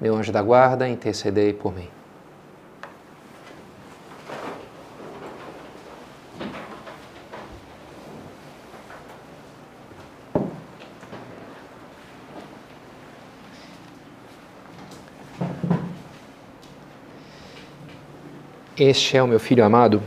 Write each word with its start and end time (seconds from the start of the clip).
meu 0.00 0.16
anjo 0.16 0.32
da 0.32 0.40
guarda, 0.40 0.88
intercedei 0.88 1.52
por 1.52 1.74
mim. 1.74 1.88
Este 18.78 19.18
é 19.18 19.22
o 19.22 19.28
meu 19.28 19.38
filho 19.38 19.62
amado. 19.62 20.02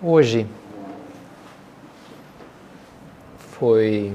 Hoje 0.00 0.46
foi 3.36 4.14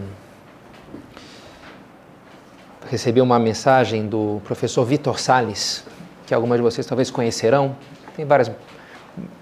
recebi 2.90 3.22
uma 3.22 3.38
mensagem 3.38 4.08
do 4.08 4.42
professor 4.44 4.84
Vitor 4.84 5.20
Sales, 5.20 5.84
que 6.26 6.34
algumas 6.34 6.58
de 6.58 6.64
vocês 6.64 6.86
talvez 6.88 7.12
conhecerão. 7.12 7.76
Tem 8.16 8.26
várias 8.26 8.52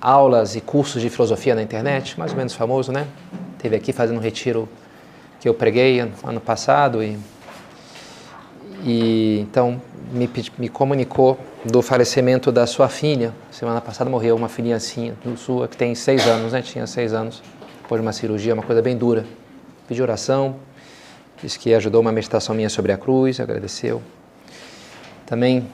aulas 0.01 0.55
e 0.55 0.61
cursos 0.61 1.01
de 1.01 1.09
filosofia 1.09 1.55
na 1.55 1.61
internet, 1.61 2.19
mais 2.19 2.31
ou 2.31 2.37
menos 2.37 2.53
famoso, 2.53 2.91
né? 2.91 3.07
Teve 3.57 3.77
aqui 3.77 3.93
fazendo 3.93 4.17
um 4.17 4.21
retiro 4.21 4.67
que 5.39 5.47
eu 5.47 5.53
preguei 5.53 5.99
ano 5.99 6.41
passado 6.41 7.01
e, 7.01 7.17
e 8.83 9.39
então 9.39 9.81
me, 10.11 10.29
me 10.57 10.67
comunicou 10.67 11.39
do 11.63 11.81
falecimento 11.81 12.51
da 12.51 12.67
sua 12.67 12.89
filha. 12.89 13.33
Semana 13.49 13.79
passada 13.79 14.09
morreu 14.09 14.35
uma 14.35 14.49
filhinha 14.49 14.77
sua 15.37 15.69
que 15.69 15.77
tem 15.77 15.95
seis 15.95 16.27
anos, 16.27 16.51
né? 16.51 16.61
Tinha 16.61 16.85
seis 16.85 17.13
anos, 17.13 17.41
depois 17.81 18.01
de 18.01 18.05
uma 18.05 18.13
cirurgia, 18.13 18.53
uma 18.53 18.63
coisa 18.63 18.81
bem 18.81 18.97
dura. 18.97 19.25
Pedi 19.87 20.01
oração, 20.01 20.57
disse 21.41 21.57
que 21.59 21.73
ajudou 21.73 22.01
uma 22.01 22.11
meditação 22.11 22.55
minha 22.55 22.69
sobre 22.69 22.91
a 22.91 22.97
cruz, 22.97 23.39
agradeceu. 23.39 24.01
Também 25.25 25.67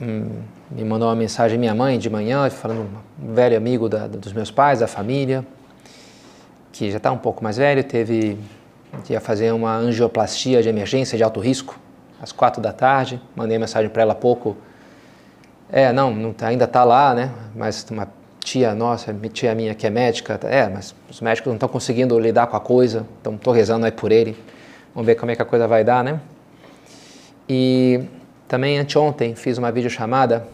hum, 0.00 0.42
me 0.70 0.84
mandou 0.84 1.08
uma 1.08 1.16
mensagem 1.16 1.58
minha 1.58 1.74
mãe 1.74 1.98
de 1.98 2.08
manhã, 2.08 2.48
falando 2.50 2.88
um 3.20 3.34
velho 3.34 3.56
amigo 3.56 3.88
da, 3.88 4.06
dos 4.06 4.32
meus 4.32 4.50
pais, 4.50 4.80
da 4.80 4.86
família, 4.86 5.44
que 6.72 6.90
já 6.90 6.98
está 6.98 7.10
um 7.10 7.18
pouco 7.18 7.42
mais 7.42 7.56
velho, 7.56 7.82
teve 7.82 8.38
ia 9.08 9.20
fazer 9.20 9.52
uma 9.52 9.76
angioplastia 9.76 10.62
de 10.62 10.68
emergência 10.68 11.16
de 11.16 11.22
alto 11.22 11.40
risco 11.40 11.78
às 12.20 12.32
quatro 12.32 12.60
da 12.60 12.72
tarde. 12.72 13.20
Mandei 13.34 13.58
mensagem 13.58 13.88
para 13.90 14.02
ela 14.02 14.12
há 14.12 14.16
pouco. 14.16 14.56
É, 15.70 15.92
não, 15.92 16.14
não 16.14 16.32
tá, 16.32 16.48
ainda 16.48 16.64
está 16.64 16.84
lá, 16.84 17.14
né? 17.14 17.30
Mas 17.54 17.86
uma 17.90 18.08
tia 18.48 18.74
nossa, 18.74 19.14
tia 19.30 19.54
minha 19.54 19.74
que 19.74 19.86
é 19.86 19.90
médica, 19.90 20.40
é, 20.44 20.66
mas 20.68 20.94
os 21.10 21.20
médicos 21.20 21.48
não 21.48 21.56
estão 21.56 21.68
conseguindo 21.68 22.18
lidar 22.18 22.46
com 22.46 22.56
a 22.56 22.60
coisa, 22.60 23.06
então 23.20 23.34
estou 23.34 23.52
rezando 23.52 23.84
aí 23.84 23.92
por 23.92 24.10
ele. 24.10 24.34
Vamos 24.94 25.06
ver 25.06 25.16
como 25.16 25.30
é 25.30 25.36
que 25.36 25.42
a 25.42 25.44
coisa 25.44 25.68
vai 25.68 25.84
dar, 25.84 26.02
né? 26.02 26.18
E 27.46 28.00
também 28.46 28.78
anteontem 28.78 29.34
fiz 29.34 29.58
uma 29.58 29.70
videochamada 29.70 30.46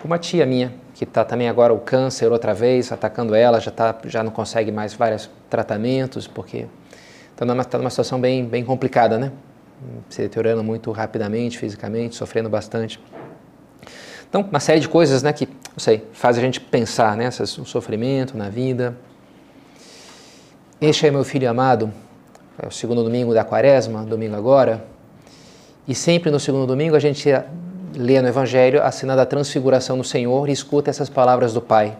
com 0.00 0.08
uma 0.08 0.18
tia 0.18 0.44
minha, 0.44 0.74
que 0.94 1.04
está 1.04 1.24
também 1.24 1.48
agora 1.48 1.72
o 1.72 1.78
câncer 1.78 2.30
outra 2.30 2.52
vez 2.52 2.92
atacando 2.92 3.34
ela, 3.34 3.60
já, 3.60 3.70
tá, 3.70 3.96
já 4.04 4.22
não 4.22 4.30
consegue 4.30 4.70
mais 4.70 4.92
vários 4.92 5.30
tratamentos, 5.48 6.26
porque 6.26 6.66
está 7.32 7.46
numa, 7.46 7.64
tá 7.64 7.78
numa 7.78 7.90
situação 7.90 8.20
bem, 8.20 8.44
bem 8.44 8.62
complicada, 8.62 9.18
né? 9.18 9.32
Se 10.10 10.20
deteriorando 10.20 10.62
muito 10.62 10.90
rapidamente, 10.92 11.56
fisicamente, 11.56 12.14
sofrendo 12.14 12.50
bastante. 12.50 13.00
Então, 14.30 14.42
uma 14.42 14.60
série 14.60 14.78
de 14.78 14.88
coisas 14.88 15.24
né, 15.24 15.32
que, 15.32 15.46
não 15.46 15.78
sei, 15.78 16.06
faz 16.12 16.38
a 16.38 16.40
gente 16.40 16.60
pensar 16.60 17.16
né, 17.16 17.28
no 17.58 17.66
sofrimento, 17.66 18.38
na 18.38 18.48
vida. 18.48 18.96
Este 20.80 21.08
é 21.08 21.10
meu 21.10 21.24
filho 21.24 21.50
amado, 21.50 21.92
é 22.56 22.68
o 22.68 22.70
segundo 22.70 23.02
domingo 23.02 23.34
da 23.34 23.42
quaresma, 23.42 24.04
domingo 24.04 24.36
agora. 24.36 24.84
E 25.86 25.96
sempre 25.96 26.30
no 26.30 26.38
segundo 26.38 26.64
domingo 26.64 26.94
a 26.94 27.00
gente 27.00 27.28
lê 27.92 28.22
no 28.22 28.28
Evangelho 28.28 28.80
a 28.80 28.92
cena 28.92 29.16
da 29.16 29.26
transfiguração 29.26 29.98
do 29.98 30.04
Senhor 30.04 30.48
e 30.48 30.52
escuta 30.52 30.90
essas 30.90 31.08
palavras 31.08 31.52
do 31.52 31.60
Pai, 31.60 31.98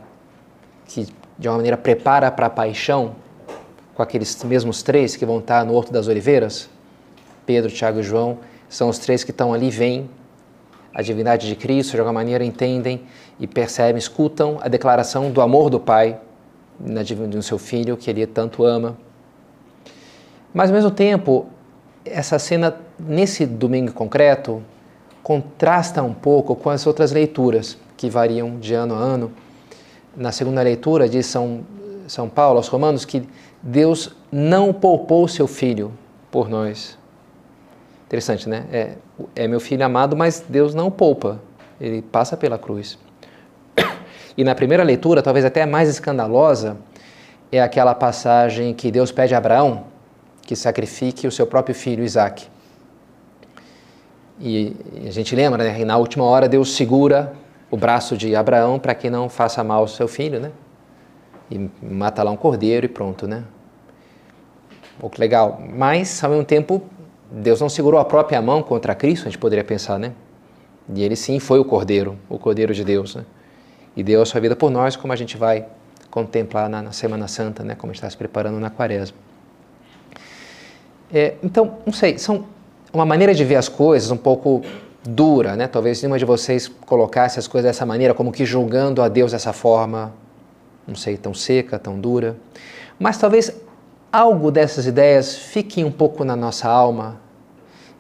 que 0.87 1.09
de 1.37 1.49
uma 1.49 1.57
maneira 1.57 1.77
prepara 1.77 2.31
para 2.31 2.47
a 2.47 2.51
paixão, 2.51 3.17
com 3.93 4.05
aqueles 4.05 4.41
mesmos 4.45 4.85
três 4.85 5.17
que 5.17 5.27
vão 5.27 5.41
estar 5.41 5.65
no 5.65 5.75
Horto 5.75 5.93
das 5.93 6.07
Oliveiras. 6.07 6.71
Pedro, 7.45 7.73
Tiago 7.73 7.99
e 7.99 8.03
João 8.05 8.39
são 8.69 8.89
os 8.89 8.99
três 8.99 9.25
que 9.25 9.33
estão 9.33 9.53
ali, 9.53 9.69
vêm 9.69 10.09
a 10.95 11.03
divindade 11.03 11.47
de 11.47 11.55
Cristo, 11.55 11.93
de 11.93 12.01
alguma 12.01 12.15
maneira 12.15 12.45
entendem 12.45 13.03
e 13.39 13.47
percebem, 13.47 13.99
escutam 13.99 14.59
a 14.61 14.69
declaração 14.69 15.31
do 15.31 15.41
amor 15.41 15.71
do 15.71 15.79
Pai 15.79 16.19
na 16.79 17.03
no 17.03 17.43
seu 17.43 17.59
filho 17.59 17.97
que 17.97 18.11
ele 18.11 18.27
tanto 18.27 18.65
ama. 18.65 18.97
Mas 20.53 20.71
ao 20.71 20.75
mesmo 20.75 20.91
tempo, 20.91 21.47
essa 22.05 22.39
cena 22.39 22.77
nesse 22.99 23.47
domingo 23.47 23.93
concreto 23.93 24.63
contrasta 25.23 26.03
um 26.03 26.15
pouco 26.15 26.57
com 26.57 26.71
as 26.71 26.87
outras 26.87 27.13
leituras 27.13 27.77
que 27.97 28.09
variam 28.09 28.59
de 28.59 28.75
ano 28.75 28.95
a 28.95 28.99
ano. 28.99 29.31
Na 30.17 30.33
segunda 30.33 30.63
leitura 30.63 31.09
diz 31.09 31.27
São 31.27 31.61
São 32.09 32.29
Paulo 32.29 32.57
aos 32.57 32.67
Romanos 32.67 33.05
que 33.05 33.23
Deus 33.63 34.17
não 34.33 34.73
poupou 34.73 35.29
seu 35.29 35.47
filho 35.47 35.93
por 36.31 36.49
nós. 36.49 36.99
Interessante, 38.11 38.49
né? 38.49 38.65
É, 38.73 38.95
é 39.37 39.47
meu 39.47 39.61
filho 39.61 39.87
amado, 39.87 40.17
mas 40.17 40.45
Deus 40.49 40.75
não 40.75 40.91
poupa, 40.91 41.41
ele 41.81 42.03
passa 42.03 42.37
pela 42.37 42.59
cruz. 42.59 42.99
E 44.37 44.43
na 44.43 44.55
primeira 44.55 44.83
leitura, 44.83 45.23
talvez 45.23 45.45
até 45.45 45.67
mais 45.67 45.89
escandalosa, 45.89 46.77
é 47.53 47.61
aquela 47.61 47.95
passagem 47.95 48.75
que 48.75 48.91
Deus 48.91 49.13
pede 49.13 49.35
a 49.35 49.39
Abraão 49.39 49.85
que 50.43 50.57
sacrifique 50.57 51.27
o 51.29 51.31
seu 51.31 51.47
próprio 51.47 51.73
filho 51.73 52.03
Isaac. 52.03 52.49
E 54.41 54.75
a 55.07 55.11
gente 55.11 55.37
lembra, 55.37 55.63
né? 55.63 55.81
E 55.81 55.85
na 55.85 55.97
última 55.97 56.25
hora 56.25 56.49
Deus 56.49 56.73
segura 56.73 57.33
o 57.71 57.77
braço 57.77 58.17
de 58.17 58.35
Abraão 58.35 58.79
para 58.81 58.93
que 58.93 59.09
não 59.09 59.29
faça 59.29 59.63
mal 59.63 59.83
ao 59.83 59.89
seu 59.89 60.09
filho, 60.09 60.41
né? 60.41 60.51
E 61.49 61.71
mata 61.81 62.25
lá 62.25 62.33
um 62.33 62.37
cordeiro 62.37 62.87
e 62.87 62.89
pronto, 62.89 63.29
né? 63.29 63.45
Pouco 64.99 65.21
legal. 65.21 65.61
Mas, 65.77 66.25
ao 66.25 66.31
mesmo 66.31 66.45
tempo, 66.45 66.83
Deus 67.31 67.61
não 67.61 67.69
segurou 67.69 68.01
a 68.01 68.05
própria 68.05 68.41
mão 68.43 68.63
contra 68.63 68.95
Cristo, 68.95 69.29
a 69.29 69.31
gente 69.31 69.39
poderia 69.39 69.65
pensar, 69.65 69.99
né? 69.99 70.13
E 70.93 71.03
ele 71.03 71.15
sim 71.15 71.39
foi 71.39 71.61
o 71.61 71.65
Cordeiro, 71.65 72.19
o 72.29 72.39
Cordeiro 72.39 72.75
de 72.75 72.85
Deus, 72.85 73.15
né? 73.15 73.25
E 73.97 74.03
deu 74.03 74.23
a 74.23 74.27
sua 74.27 74.41
vida 74.41 74.57
por 74.57 74.71
nós, 74.71 74.97
como 74.97 75.13
a 75.13 75.17
gente 75.17 75.37
vai 75.37 75.67
contemplar 76.11 76.69
na, 76.69 76.83
na 76.83 76.93
Semana 76.93 77.29
Santa, 77.29 77.63
né? 77.63 77.77
Como 77.77 77.93
está 77.93 78.11
se 78.11 78.17
preparando 78.17 78.59
na 78.59 78.71
Quaresma. 78.71 79.17
É, 81.13 81.35
então, 81.43 81.79
não 81.87 81.93
sei, 81.93 82.19
são 82.19 82.47
uma 82.93 83.07
maneira 83.07 83.33
de 83.33 83.45
ver 83.45 83.57
as 83.57 83.69
coisas 83.69 84.11
um 84.11 84.17
pouco 84.17 84.63
dura, 85.05 85.57
né? 85.57 85.67
Talvez 85.67 86.03
nenhuma 86.03 86.19
de 86.19 86.25
vocês 86.25 86.69
colocasse 86.69 87.39
as 87.39 87.47
coisas 87.47 87.71
dessa 87.71 87.87
maneira, 87.87 88.13
como 88.13 88.33
que 88.33 88.45
julgando 88.45 89.03
a 89.03 89.09
Deus 89.09 89.33
dessa 89.33 89.53
forma, 89.53 90.13
não 90.87 90.95
sei, 90.95 91.17
tão 91.17 91.33
seca, 91.33 91.79
tão 91.79 91.99
dura. 91.99 92.37
Mas 92.99 93.17
talvez 93.19 93.55
algo 94.13 94.51
dessas 94.51 94.87
ideias 94.87 95.37
fiquem 95.37 95.85
um 95.85 95.93
pouco 95.93 96.25
na 96.25 96.35
nossa 96.35 96.69
alma 96.69 97.21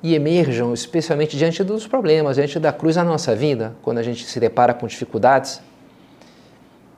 e 0.03 0.15
emerjam 0.15 0.73
especialmente 0.73 1.37
diante 1.37 1.63
dos 1.63 1.87
problemas, 1.87 2.37
diante 2.37 2.59
da 2.59 2.73
cruz 2.73 2.97
na 2.97 3.05
nossa 3.05 3.35
vida, 3.37 3.77
quando 3.83 3.99
a 3.99 4.03
gente 4.03 4.25
se 4.25 4.41
depara 4.41 4.73
com 4.73 4.87
dificuldades. 4.87 5.61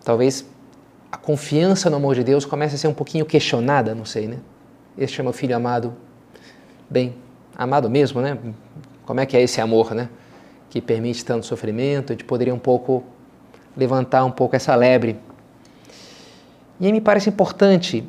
Talvez 0.05 0.47
a 1.11 1.17
confiança 1.17 1.91
no 1.91 1.97
amor 1.97 2.14
de 2.14 2.25
Deus 2.25 2.44
comece 2.44 2.76
a 2.76 2.79
ser 2.79 2.88
um 2.88 2.94
pouquinho 2.94 3.26
questionada, 3.26 3.94
não 3.94 4.05
sei, 4.05 4.26
né? 4.29 4.38
Este 4.97 5.20
é 5.20 5.25
meu 5.25 5.32
filho 5.32 5.55
amado, 5.55 5.94
bem, 6.88 7.14
amado 7.56 7.91
mesmo, 7.91 8.20
né? 8.20 8.38
Como 9.05 9.20
é 9.20 9.26
que 9.26 9.37
é 9.37 9.43
esse 9.43 9.61
amor, 9.61 9.94
né? 9.94 10.09
Que 10.70 10.81
permite 10.81 11.25
tanto 11.25 11.44
sofrimento, 11.44 12.12
a 12.12 12.14
gente 12.14 12.25
poderia 12.25 12.55
um 12.55 12.59
pouco 12.59 13.05
levantar 13.76 14.25
um 14.25 14.31
pouco 14.31 14.55
essa 14.55 14.75
lebre. 14.75 15.19
E 16.79 16.87
aí 16.87 16.93
me 16.93 17.00
parece 17.00 17.29
importante 17.29 18.05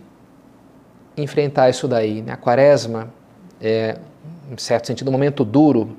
enfrentar 1.16 1.70
isso 1.70 1.88
daí. 1.88 2.22
Né? 2.22 2.34
A 2.34 2.38
quaresma 2.38 3.10
é, 3.62 3.98
em 4.52 4.58
certo 4.58 4.88
sentido, 4.88 5.08
um 5.08 5.12
momento 5.12 5.46
duro, 5.46 5.96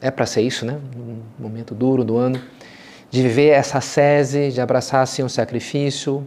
é 0.00 0.10
para 0.10 0.26
ser 0.26 0.42
isso, 0.42 0.64
né? 0.64 0.78
Um 0.96 1.42
momento 1.42 1.74
duro 1.74 2.04
do 2.04 2.16
ano, 2.16 2.40
de 3.10 3.22
viver 3.22 3.48
essa 3.48 3.80
sese, 3.80 4.50
de 4.50 4.60
abraçar 4.60 5.02
assim 5.02 5.24
um 5.24 5.28
sacrifício, 5.28 6.26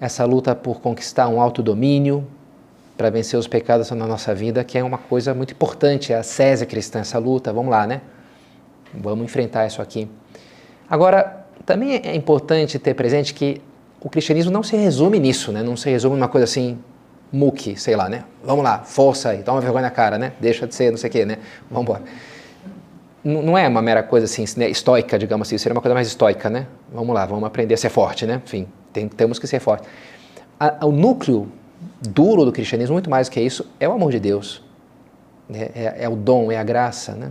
essa 0.00 0.24
luta 0.24 0.54
por 0.54 0.80
conquistar 0.80 1.28
um 1.28 1.40
autodomínio, 1.40 2.26
para 2.96 3.10
vencer 3.10 3.38
os 3.38 3.48
pecados 3.48 3.90
na 3.90 4.06
nossa 4.06 4.34
vida, 4.34 4.62
que 4.62 4.78
é 4.78 4.84
uma 4.84 4.98
coisa 4.98 5.34
muito 5.34 5.52
importante, 5.52 6.12
a 6.12 6.22
césia 6.22 6.66
cristã, 6.66 7.00
essa 7.00 7.18
luta, 7.18 7.52
vamos 7.52 7.70
lá, 7.70 7.86
né? 7.86 8.02
Vamos 8.94 9.24
enfrentar 9.24 9.66
isso 9.66 9.82
aqui. 9.82 10.08
Agora, 10.88 11.44
também 11.64 12.00
é 12.04 12.14
importante 12.14 12.78
ter 12.78 12.94
presente 12.94 13.34
que 13.34 13.60
o 14.00 14.08
cristianismo 14.08 14.52
não 14.52 14.62
se 14.62 14.76
resume 14.76 15.18
nisso, 15.18 15.50
né? 15.50 15.62
Não 15.62 15.76
se 15.76 15.90
resume 15.90 16.16
numa 16.16 16.28
coisa 16.28 16.44
assim, 16.44 16.78
muque, 17.32 17.76
sei 17.80 17.96
lá, 17.96 18.08
né? 18.08 18.24
Vamos 18.44 18.62
lá, 18.62 18.80
força 18.80 19.30
aí, 19.30 19.42
toma 19.42 19.60
vergonha 19.60 19.82
na 19.82 19.90
cara, 19.90 20.18
né? 20.18 20.32
Deixa 20.38 20.66
de 20.66 20.74
ser 20.74 20.90
não 20.90 20.98
sei 20.98 21.08
o 21.08 21.12
quê, 21.12 21.24
né? 21.24 21.38
Vamos 21.70 21.84
embora. 21.88 22.02
Não 23.24 23.56
é 23.56 23.68
uma 23.68 23.80
mera 23.80 24.02
coisa 24.02 24.26
assim, 24.26 24.44
né, 24.56 24.68
estoica, 24.68 25.16
digamos 25.16 25.46
assim, 25.46 25.56
seria 25.56 25.74
uma 25.74 25.80
coisa 25.80 25.94
mais 25.94 26.08
estoica, 26.08 26.50
né? 26.50 26.66
Vamos 26.92 27.14
lá, 27.14 27.24
vamos 27.24 27.44
aprender 27.44 27.74
a 27.74 27.76
ser 27.76 27.88
forte, 27.88 28.26
né? 28.26 28.42
Enfim, 28.44 28.66
tem, 28.92 29.08
temos 29.08 29.38
que 29.38 29.46
ser 29.46 29.60
fortes. 29.60 29.88
o 30.82 30.90
núcleo 30.90 31.48
duro 32.00 32.44
do 32.44 32.52
cristianismo, 32.52 32.94
muito 32.94 33.08
mais 33.08 33.28
do 33.28 33.32
que 33.32 33.40
isso, 33.40 33.64
é 33.78 33.88
o 33.88 33.92
amor 33.92 34.10
de 34.10 34.18
Deus. 34.18 34.62
É, 35.52 35.70
é, 35.74 36.04
é 36.04 36.08
o 36.08 36.16
dom, 36.16 36.50
é 36.50 36.56
a 36.56 36.64
graça, 36.64 37.12
né? 37.12 37.30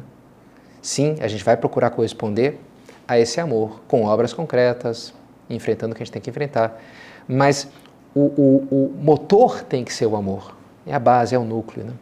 Sim, 0.82 1.18
a 1.20 1.28
gente 1.28 1.44
vai 1.44 1.58
procurar 1.58 1.92
corresponder 1.92 2.60
a 3.08 3.20
esse 3.20 3.40
amor 3.40 3.82
com 3.88 4.06
obras 4.06 4.34
concretas, 4.34 5.14
enfrentando 5.50 5.92
o 5.92 5.96
que 5.96 6.02
a 6.02 6.06
gente 6.06 6.14
tem 6.14 6.22
que 6.22 6.30
enfrentar. 6.30 6.82
Mas 7.28 7.68
o, 8.14 8.20
o, 8.20 8.68
o 8.72 9.04
motor 9.04 9.64
tem 9.64 9.84
que 9.84 9.94
ser 9.94 10.06
o 10.06 10.16
amor. 10.16 10.56
É 10.86 10.94
a 10.94 11.00
base, 11.00 11.36
é 11.36 11.40
o 11.40 11.44
núcleo. 11.44 11.86
Né? 11.86 11.94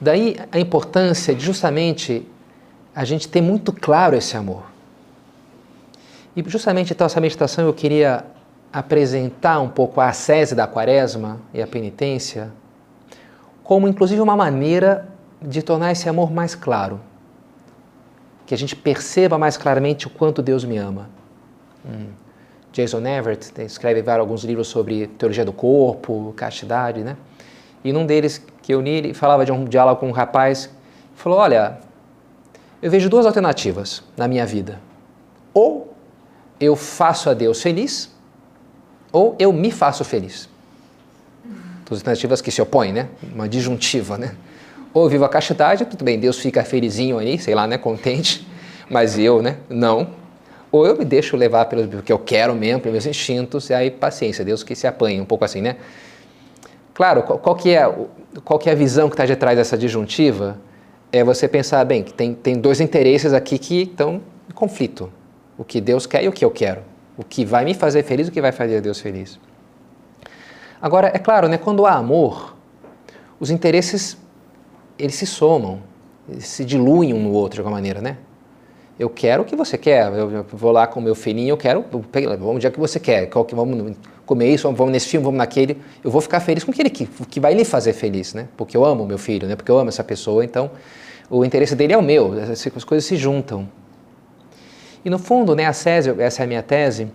Daí 0.00 0.36
a 0.50 0.58
importância 0.58 1.34
de 1.34 1.44
justamente 1.44 2.26
a 2.94 3.04
gente 3.04 3.28
ter 3.28 3.40
muito 3.40 3.72
claro 3.72 4.16
esse 4.16 4.36
amor. 4.36 4.64
E 6.34 6.42
justamente 6.48 6.92
então 6.92 7.06
essa 7.06 7.20
meditação 7.20 7.66
eu 7.66 7.74
queria 7.74 8.24
apresentar 8.72 9.60
um 9.60 9.68
pouco 9.68 10.00
a 10.00 10.08
ascese 10.08 10.54
da 10.54 10.66
quaresma 10.66 11.40
e 11.52 11.60
a 11.60 11.66
penitência 11.66 12.52
como 13.70 13.86
inclusive 13.86 14.20
uma 14.20 14.36
maneira 14.36 15.08
de 15.40 15.62
tornar 15.62 15.92
esse 15.92 16.08
amor 16.08 16.32
mais 16.32 16.56
claro. 16.56 17.00
Que 18.44 18.52
a 18.52 18.58
gente 18.58 18.74
perceba 18.74 19.38
mais 19.38 19.56
claramente 19.56 20.08
o 20.08 20.10
quanto 20.10 20.42
Deus 20.42 20.64
me 20.64 20.76
ama. 20.76 21.08
Hum. 21.86 22.08
Jason 22.72 23.04
Everett 23.06 23.52
escreve 23.62 24.02
vários, 24.02 24.20
alguns 24.20 24.44
livros 24.44 24.68
sobre 24.68 25.06
teologia 25.06 25.44
do 25.44 25.52
corpo, 25.52 26.32
castidade, 26.36 27.02
né? 27.02 27.16
E 27.82 27.92
num 27.92 28.06
deles 28.06 28.44
que 28.62 28.72
eu 28.72 28.80
li, 28.80 28.90
ele 28.90 29.14
falava 29.14 29.44
de 29.44 29.52
um 29.52 29.64
diálogo 29.64 30.00
com 30.00 30.08
um 30.08 30.12
rapaz, 30.12 30.70
falou: 31.14 31.38
Olha, 31.38 31.78
eu 32.80 32.90
vejo 32.90 33.08
duas 33.08 33.26
alternativas 33.26 34.02
na 34.16 34.28
minha 34.28 34.46
vida. 34.46 34.80
Ou 35.52 35.94
eu 36.60 36.76
faço 36.76 37.28
a 37.28 37.34
Deus 37.34 37.60
feliz, 37.60 38.10
ou 39.12 39.34
eu 39.38 39.52
me 39.52 39.70
faço 39.70 40.04
feliz. 40.04 40.48
Duas 41.86 42.00
alternativas 42.00 42.40
que 42.40 42.50
se 42.50 42.62
opõem, 42.62 42.92
né? 42.92 43.08
Uma 43.34 43.48
disjuntiva, 43.48 44.16
né? 44.16 44.36
Ou 44.94 45.04
eu 45.04 45.08
vivo 45.08 45.24
a 45.24 45.28
castidade, 45.28 45.84
tudo 45.84 46.04
bem, 46.04 46.18
Deus 46.18 46.38
fica 46.38 46.62
felizinho 46.62 47.18
aí, 47.18 47.38
sei 47.38 47.54
lá, 47.54 47.66
né? 47.66 47.78
Contente, 47.78 48.46
mas 48.88 49.18
eu, 49.18 49.42
né? 49.42 49.56
Não. 49.68 50.19
Ou 50.72 50.86
eu 50.86 50.96
me 50.96 51.04
deixo 51.04 51.36
levar 51.36 51.64
pelo 51.66 52.02
que 52.02 52.12
eu 52.12 52.18
quero 52.18 52.54
mesmo, 52.54 52.80
pelos 52.80 53.04
meus 53.04 53.06
instintos, 53.06 53.70
e 53.70 53.74
aí 53.74 53.90
paciência, 53.90 54.44
Deus 54.44 54.62
que 54.62 54.74
se 54.74 54.86
apanhe, 54.86 55.20
um 55.20 55.24
pouco 55.24 55.44
assim, 55.44 55.60
né? 55.60 55.76
Claro, 56.94 57.22
qual, 57.22 57.38
qual 57.38 57.56
que, 57.56 57.70
é, 57.70 57.92
qual 58.44 58.58
que 58.58 58.68
é 58.68 58.72
a 58.72 58.76
visão 58.76 59.08
que 59.08 59.14
está 59.14 59.26
de 59.26 59.34
trás 59.34 59.56
dessa 59.56 59.76
disjuntiva? 59.76 60.58
É 61.12 61.24
você 61.24 61.48
pensar, 61.48 61.84
bem, 61.84 62.02
que 62.02 62.12
tem, 62.12 62.34
tem 62.34 62.54
dois 62.54 62.80
interesses 62.80 63.32
aqui 63.32 63.58
que 63.58 63.82
estão 63.82 64.20
em 64.48 64.52
conflito. 64.52 65.12
O 65.58 65.64
que 65.64 65.80
Deus 65.80 66.06
quer 66.06 66.22
e 66.22 66.28
o 66.28 66.32
que 66.32 66.44
eu 66.44 66.50
quero. 66.50 66.82
O 67.16 67.24
que 67.24 67.44
vai 67.44 67.64
me 67.64 67.74
fazer 67.74 68.02
feliz 68.04 68.28
e 68.28 68.30
o 68.30 68.32
que 68.32 68.40
vai 68.40 68.52
fazer 68.52 68.80
Deus 68.80 69.00
feliz. 69.00 69.40
Agora, 70.80 71.10
é 71.12 71.18
claro, 71.18 71.48
né, 71.48 71.58
quando 71.58 71.84
há 71.84 71.94
amor, 71.94 72.56
os 73.38 73.50
interesses 73.50 74.16
eles 74.98 75.14
se 75.14 75.26
somam, 75.26 75.80
eles 76.28 76.46
se 76.46 76.64
diluem 76.64 77.12
um 77.12 77.22
no 77.22 77.32
outro 77.32 77.56
de 77.56 77.60
alguma 77.60 77.76
maneira, 77.76 78.00
né? 78.00 78.18
Eu 79.00 79.08
quero 79.08 79.44
o 79.44 79.46
que 79.46 79.56
você 79.56 79.78
quer. 79.78 80.12
Eu 80.12 80.44
vou 80.52 80.70
lá 80.70 80.86
com 80.86 81.00
meu 81.00 81.14
filhinho, 81.14 81.54
eu 81.54 81.56
quero, 81.56 81.82
vamos 82.38 82.60
dia 82.60 82.70
que 82.70 82.78
você 82.78 83.00
quer. 83.00 83.30
Qual 83.30 83.46
que 83.46 83.54
vamos 83.54 83.96
comer 84.26 84.52
isso, 84.52 84.70
vamos 84.70 84.92
nesse 84.92 85.08
filme, 85.08 85.24
vamos 85.24 85.38
naquele. 85.38 85.80
Eu 86.04 86.10
vou 86.10 86.20
ficar 86.20 86.38
feliz 86.38 86.62
com 86.62 86.70
aquele 86.70 86.90
que, 86.90 87.06
que 87.06 87.40
vai 87.40 87.54
lhe 87.54 87.64
fazer 87.64 87.94
feliz, 87.94 88.34
né? 88.34 88.48
Porque 88.58 88.76
eu 88.76 88.84
amo 88.84 89.06
meu 89.06 89.16
filho, 89.16 89.48
né? 89.48 89.56
Porque 89.56 89.70
eu 89.70 89.78
amo 89.78 89.88
essa 89.88 90.04
pessoa. 90.04 90.44
Então, 90.44 90.70
o 91.30 91.42
interesse 91.46 91.74
dele 91.74 91.94
é 91.94 91.96
o 91.96 92.02
meu. 92.02 92.34
As 92.76 92.84
coisas 92.84 93.06
se 93.06 93.16
juntam. 93.16 93.66
E 95.02 95.08
no 95.08 95.18
fundo, 95.18 95.56
né, 95.56 95.64
a 95.64 95.72
Césio, 95.72 96.20
essa 96.20 96.42
é 96.42 96.44
a 96.44 96.46
minha 96.46 96.62
tese 96.62 97.08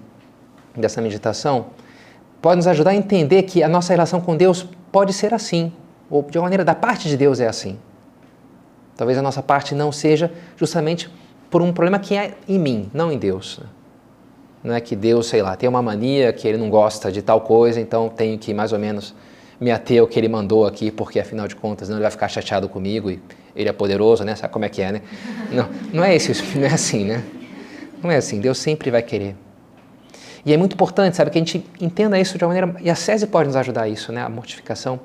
dessa 0.76 1.00
meditação, 1.02 1.68
pode 2.42 2.56
nos 2.56 2.66
ajudar 2.66 2.90
a 2.90 2.96
entender 2.96 3.44
que 3.44 3.62
a 3.62 3.70
nossa 3.70 3.94
relação 3.94 4.20
com 4.20 4.36
Deus 4.36 4.68
pode 4.92 5.14
ser 5.14 5.36
assim, 5.36 5.72
ou 6.10 6.24
de 6.24 6.40
uma 6.40 6.46
maneira 6.46 6.66
da 6.66 6.74
parte 6.74 7.08
de 7.08 7.16
Deus 7.16 7.40
é 7.40 7.48
assim. 7.48 7.78
Talvez 8.98 9.20
a 9.20 9.22
nossa 9.22 9.44
parte 9.44 9.76
não 9.76 9.92
seja 9.92 10.32
justamente 10.58 11.12
por 11.50 11.62
um 11.62 11.72
problema 11.72 12.00
que 12.00 12.16
é 12.16 12.34
em 12.48 12.60
mim, 12.60 12.90
não 12.94 13.12
em 13.12 13.18
Deus. 13.18 13.60
Não 14.64 14.74
é 14.74 14.82
que 14.82 14.96
Deus, 14.96 15.28
sei 15.28 15.42
lá, 15.42 15.56
tem 15.56 15.70
uma 15.70 15.82
mania 15.82 16.34
que 16.34 16.48
ele 16.48 16.58
não 16.58 16.70
gosta 16.70 17.12
de 17.12 17.22
tal 17.22 17.42
coisa, 17.42 17.80
então 17.80 18.10
tenho 18.10 18.38
que 18.38 18.54
mais 18.54 18.74
ou 18.74 18.80
menos 18.80 19.14
me 19.60 19.72
ater 19.72 20.02
ao 20.02 20.08
que 20.08 20.20
ele 20.20 20.28
mandou 20.28 20.66
aqui, 20.66 20.92
porque 20.92 21.20
afinal 21.20 21.48
de 21.48 21.56
contas 21.56 21.88
não 21.88 21.98
ele 21.98 22.02
vai 22.02 22.12
ficar 22.12 22.28
chateado 22.28 22.68
comigo 22.68 23.10
e 23.10 23.22
ele 23.56 23.70
é 23.70 23.72
poderoso, 23.74 24.24
né? 24.24 24.36
Sabe 24.36 24.52
como 24.52 24.66
é 24.66 24.70
que 24.70 24.82
é, 24.82 24.92
né? 24.92 25.02
Não, 25.52 25.70
não 25.94 26.04
é 26.04 26.16
isso, 26.16 26.32
não 26.58 26.66
é 26.66 26.74
assim, 26.74 27.06
né? 27.06 27.24
Não 28.02 28.12
é 28.12 28.18
assim, 28.18 28.40
Deus 28.40 28.58
sempre 28.58 28.92
vai 28.92 29.02
querer. 29.02 29.36
E 30.46 30.54
é 30.54 30.58
muito 30.58 30.74
importante, 30.74 31.16
sabe, 31.16 31.32
que 31.32 31.38
a 31.38 31.42
gente 31.42 31.66
entenda 31.82 32.20
isso 32.20 32.38
de 32.38 32.44
uma 32.44 32.54
maneira, 32.54 32.76
e 32.82 32.90
a 32.90 32.96
SESI 32.96 33.28
pode 33.28 33.48
nos 33.48 33.56
ajudar 33.56 33.84
a 33.84 33.90
isso, 33.90 34.12
né? 34.12 34.22
A 34.22 34.30
mortificação 34.30 35.00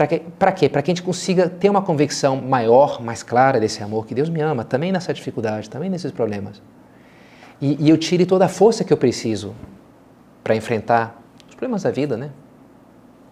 para 0.00 0.52
quê? 0.52 0.68
Para 0.68 0.80
que 0.80 0.90
a 0.90 0.94
gente 0.94 1.02
consiga 1.02 1.46
ter 1.46 1.68
uma 1.68 1.82
convicção 1.82 2.40
maior, 2.40 3.02
mais 3.02 3.22
clara 3.22 3.60
desse 3.60 3.82
amor, 3.82 4.06
que 4.06 4.14
Deus 4.14 4.30
me 4.30 4.40
ama, 4.40 4.64
também 4.64 4.90
nessa 4.90 5.12
dificuldade, 5.12 5.68
também 5.68 5.90
nesses 5.90 6.10
problemas. 6.10 6.62
E, 7.60 7.76
e 7.78 7.90
eu 7.90 7.98
tire 7.98 8.24
toda 8.24 8.46
a 8.46 8.48
força 8.48 8.82
que 8.82 8.90
eu 8.90 8.96
preciso 8.96 9.54
para 10.42 10.56
enfrentar 10.56 11.22
os 11.46 11.54
problemas 11.54 11.82
da 11.82 11.90
vida, 11.90 12.16
né? 12.16 12.30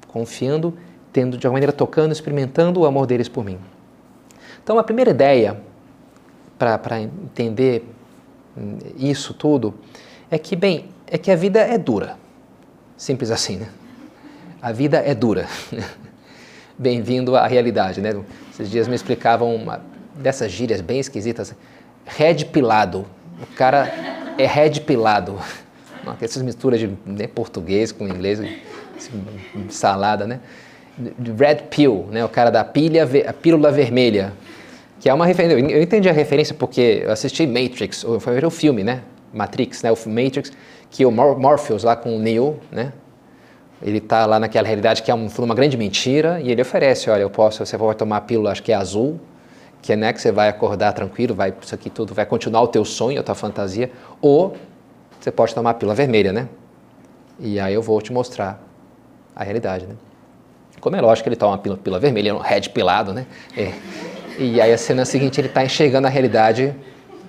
Confiando, 0.09 0.77
tendo 1.11 1.39
de 1.39 1.47
alguma 1.47 1.57
maneira 1.57 1.73
tocando, 1.73 2.13
experimentando 2.13 2.81
o 2.81 2.85
amor 2.85 3.07
deles 3.07 3.31
por 3.31 3.43
mim. 3.43 3.59
Então, 4.63 4.79
a 4.79 4.85
primeira 4.85 5.11
ideia 5.11 5.59
para 6.59 7.01
entender 7.01 7.89
isso 8.99 9.33
tudo 9.33 9.73
é 10.31 10.37
que, 10.37 10.55
bem, 10.55 10.91
é 11.07 11.17
que 11.17 11.31
a 11.31 11.37
vida 11.37 11.61
é 11.61 11.79
dura. 11.79 12.19
Simples 12.95 13.31
assim, 13.31 13.57
né? 13.57 13.69
A 14.61 14.71
vida 14.71 14.99
é 14.99 15.15
dura. 15.15 15.47
bem-vindo 16.79 17.35
à 17.37 17.47
realidade, 17.47 18.01
né? 18.01 18.15
Esses 18.53 18.71
dias 18.71 18.87
me 18.87 18.95
explicavam 18.95 19.55
uma 19.55 19.81
dessas 20.15 20.53
gírias 20.53 20.81
bem 20.81 21.01
esquisitas, 21.01 21.55
red 22.07 22.45
pilado. 22.47 23.05
O 23.43 23.47
cara 23.57 23.93
é 24.39 24.47
red 24.47 24.81
pilado. 24.81 25.39
Essas 26.21 26.43
misturas 26.43 26.81
de 26.81 26.91
né, 27.05 27.27
português 27.27 27.93
com 27.93 28.07
inglês, 28.07 28.41
salada, 29.69 30.27
né? 30.27 30.41
Red 31.39 31.65
pill, 31.69 32.09
né? 32.11 32.25
O 32.25 32.29
cara 32.29 32.51
da 32.51 32.65
pilha, 32.65 33.07
a 33.27 33.33
pílula 33.33 33.71
vermelha, 33.71 34.33
que 35.01 35.09
é 35.09 35.15
uma 35.15 35.27
referência. 35.27 35.59
Eu 35.59 35.83
entendi 35.83 36.09
a 36.09 36.13
referência 36.13 36.55
porque 36.55 37.03
eu 37.05 37.13
assisti 37.13 37.47
Matrix, 37.47 38.07
foi 38.21 38.35
ver 38.35 38.45
o 38.45 38.51
filme, 38.51 38.83
né? 38.83 39.03
Matrix, 39.33 39.83
né? 39.83 39.93
O 39.93 40.09
Matrix, 40.09 40.53
que 40.91 41.05
o 41.05 41.11
Morpheus 41.11 41.85
lá 41.85 41.95
com 41.95 42.17
o 42.17 42.19
Neo, 42.19 42.59
né? 42.73 42.93
Ele 43.81 43.99
está 43.99 44.27
lá 44.27 44.41
naquela 44.41 44.67
realidade 44.67 45.03
que 45.03 45.11
é 45.11 45.15
um, 45.15 45.29
uma 45.39 45.55
grande 45.55 45.77
mentira 45.77 46.41
e 46.41 46.51
ele 46.51 46.61
oferece, 46.63 47.09
olha, 47.11 47.23
eu 47.23 47.31
posso, 47.31 47.65
você 47.65 47.77
vai 47.77 47.95
tomar 47.95 48.17
a 48.17 48.21
pílula, 48.21 48.51
acho 48.51 48.63
que 48.63 48.73
é 48.73 48.75
azul, 48.75 49.21
que 49.81 49.93
é 49.93 49.97
né, 49.97 50.13
que 50.13 50.21
você 50.21 50.33
vai 50.33 50.49
acordar 50.49 50.93
tranquilo, 50.93 51.35
vai 51.35 51.55
isso 51.63 51.75
aqui 51.75 51.89
tudo 51.89 52.13
vai 52.13 52.27
continuar 52.27 52.63
o 52.63 52.69
teu 52.69 52.85
sonho, 52.85 53.21
a 53.21 53.23
tua 53.23 53.35
fantasia, 53.35 53.91
ou 54.21 54.57
você 55.21 55.31
pode 55.31 55.55
tomar 55.55 55.71
a 55.71 55.75
pílula 55.75 55.95
vermelha, 55.95 56.33
né? 56.33 56.49
E 57.39 57.61
aí 57.61 57.75
eu 57.75 57.83
vou 57.83 58.01
te 58.03 58.13
mostrar 58.13 58.61
a 59.35 59.45
realidade, 59.45 59.87
né? 59.87 59.95
Como 60.81 60.97
é 60.97 61.01
lógico 61.01 61.25
que 61.25 61.29
ele 61.29 61.37
toma 61.37 61.55
a 61.55 61.59
pílula, 61.59 61.81
pílula 61.81 62.01
vermelha, 62.01 62.35
um 62.35 62.39
red 62.39 62.63
pilado, 62.63 63.13
né? 63.13 63.27
É. 63.57 63.73
E 64.39 64.61
aí 64.61 64.73
a 64.73 64.79
cena 64.79 65.05
seguinte 65.05 65.41
ele 65.41 65.49
está 65.49 65.65
enxergando 65.65 66.07
a 66.07 66.11
realidade 66.11 66.75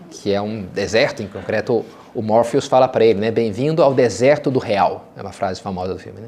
que 0.10 0.34
é 0.34 0.42
um 0.42 0.64
deserto, 0.64 1.22
em 1.22 1.28
concreto 1.28 1.86
o 2.14 2.22
Morpheus 2.22 2.68
fala 2.68 2.88
para 2.88 3.06
ele, 3.06 3.20
né? 3.20 3.32
Bem-vindo 3.32 3.84
ao 3.84 3.94
deserto 3.94 4.50
do 4.50 4.60
real. 4.60 5.08
É 5.16 5.22
uma 5.22 5.32
frase 5.32 5.62
famosa 5.62 5.94
do 5.94 6.00
filme, 6.00 6.22
né? 6.22 6.28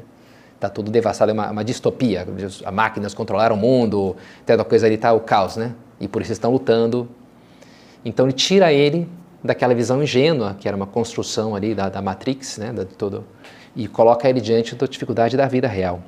Tá 0.60 0.68
tudo 0.68 0.90
devastado, 0.90 1.30
é 1.30 1.34
uma, 1.34 1.50
uma 1.50 1.64
distopia. 1.64 2.26
As 2.64 2.72
máquinas 2.72 3.14
controlaram 3.14 3.56
o 3.56 3.58
mundo, 3.58 4.16
tem 4.46 4.54
uma 4.54 4.64
coisa 4.64 4.86
ali, 4.86 4.96
tá 4.96 5.12
o 5.12 5.20
caos, 5.20 5.56
né? 5.56 5.74
E 6.00 6.06
por 6.06 6.22
isso 6.22 6.32
estão 6.32 6.52
lutando. 6.52 7.08
Então 8.04 8.26
ele 8.26 8.32
tira 8.32 8.72
ele 8.72 9.08
daquela 9.42 9.74
visão 9.74 10.02
ingênua, 10.02 10.56
que 10.58 10.68
era 10.68 10.76
uma 10.76 10.86
construção 10.86 11.56
ali 11.56 11.74
da, 11.74 11.88
da 11.88 12.00
Matrix, 12.00 12.58
né? 12.58 12.72
Da, 12.72 12.84
todo, 12.84 13.24
e 13.74 13.88
coloca 13.88 14.28
ele 14.28 14.40
diante 14.40 14.74
da 14.76 14.86
dificuldade 14.86 15.36
da 15.36 15.48
vida 15.48 15.66
real. 15.66 16.00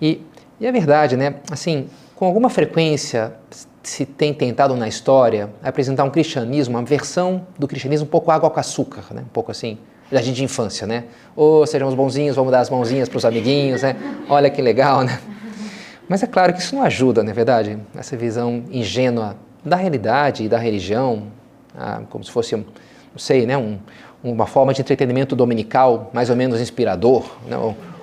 E, 0.00 0.22
e 0.60 0.66
é 0.66 0.70
verdade, 0.70 1.16
né? 1.16 1.36
Assim, 1.50 1.88
com 2.16 2.24
alguma 2.24 2.48
frequência 2.48 3.34
se 3.82 4.04
tem 4.04 4.34
tentado 4.34 4.74
na 4.74 4.88
história 4.88 5.50
apresentar 5.62 6.02
um 6.02 6.10
cristianismo, 6.10 6.76
uma 6.76 6.84
versão 6.84 7.46
do 7.58 7.68
cristianismo 7.68 8.06
um 8.06 8.10
pouco 8.10 8.30
água 8.30 8.50
com 8.50 8.58
açúcar, 8.58 9.04
né? 9.14 9.20
um 9.20 9.32
pouco 9.32 9.52
assim, 9.52 9.78
jardim 10.10 10.32
de 10.32 10.42
infância, 10.42 10.86
né? 10.86 11.04
Ou 11.36 11.66
sejamos 11.66 11.94
bonzinhos, 11.94 12.34
vamos 12.34 12.50
dar 12.50 12.60
as 12.60 12.70
mãozinhas 12.70 13.08
para 13.08 13.18
os 13.18 13.24
amiguinhos, 13.24 13.82
né? 13.82 13.96
Olha 14.28 14.48
que 14.48 14.62
legal, 14.62 15.02
né? 15.02 15.20
Mas 16.08 16.22
é 16.22 16.26
claro 16.26 16.52
que 16.52 16.60
isso 16.60 16.74
não 16.74 16.82
ajuda, 16.82 17.22
não 17.22 17.30
é 17.30 17.34
verdade? 17.34 17.78
Essa 17.94 18.16
visão 18.16 18.64
ingênua 18.70 19.36
da 19.64 19.76
realidade 19.76 20.44
e 20.44 20.48
da 20.48 20.58
religião, 20.58 21.24
ah, 21.76 22.02
como 22.08 22.24
se 22.24 22.30
fosse, 22.30 22.56
não 22.56 22.64
sei, 23.16 23.46
né? 23.46 23.58
Um, 23.58 23.78
uma 24.22 24.46
forma 24.46 24.72
de 24.72 24.80
entretenimento 24.80 25.36
dominical 25.36 26.10
mais 26.12 26.30
ou 26.30 26.36
menos 26.36 26.60
inspirador, 26.60 27.24
né? 27.46 27.56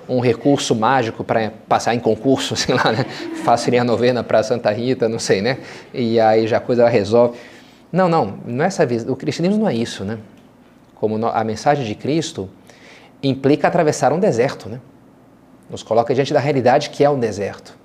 Um 0.08 0.20
recurso 0.20 0.74
mágico 0.74 1.24
para 1.24 1.52
passar 1.68 1.94
em 1.94 2.00
concurso, 2.00 2.54
sei 2.56 2.74
lá, 2.74 2.92
né? 2.92 3.04
Façam 3.44 3.78
a 3.78 3.84
novena 3.84 4.22
para 4.22 4.42
Santa 4.42 4.70
Rita, 4.70 5.08
não 5.08 5.18
sei, 5.18 5.40
né? 5.40 5.58
E 5.92 6.20
aí 6.20 6.46
já 6.46 6.58
a 6.58 6.60
coisa 6.60 6.88
resolve. 6.88 7.38
Não, 7.92 8.08
não, 8.08 8.38
não 8.44 8.64
é 8.64 8.66
essa 8.66 8.84
visão. 8.84 9.12
O 9.12 9.16
cristianismo 9.16 9.60
não 9.60 9.68
é 9.68 9.74
isso, 9.74 10.04
né? 10.04 10.18
Como 10.94 11.24
a 11.26 11.44
mensagem 11.44 11.84
de 11.84 11.94
Cristo 11.94 12.48
implica 13.22 13.68
atravessar 13.68 14.12
um 14.12 14.18
deserto, 14.18 14.68
né? 14.68 14.80
Nos 15.70 15.82
coloca 15.82 16.14
diante 16.14 16.32
da 16.32 16.40
realidade 16.40 16.90
que 16.90 17.04
é 17.04 17.10
um 17.10 17.18
deserto. 17.18 17.76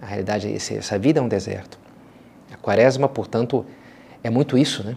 A 0.00 0.06
realidade, 0.06 0.54
essa 0.54 0.98
vida 0.98 1.18
é 1.18 1.22
um 1.22 1.28
deserto. 1.28 1.78
A 2.52 2.56
quaresma, 2.56 3.08
portanto, 3.08 3.64
é 4.22 4.30
muito 4.30 4.56
isso, 4.56 4.84
né? 4.84 4.96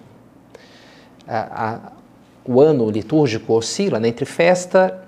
A, 1.27 1.69
a, 1.69 1.91
o 2.45 2.61
ano 2.61 2.89
litúrgico 2.89 3.53
oscila 3.53 3.99
né, 3.99 4.07
entre 4.07 4.25
festa 4.25 5.06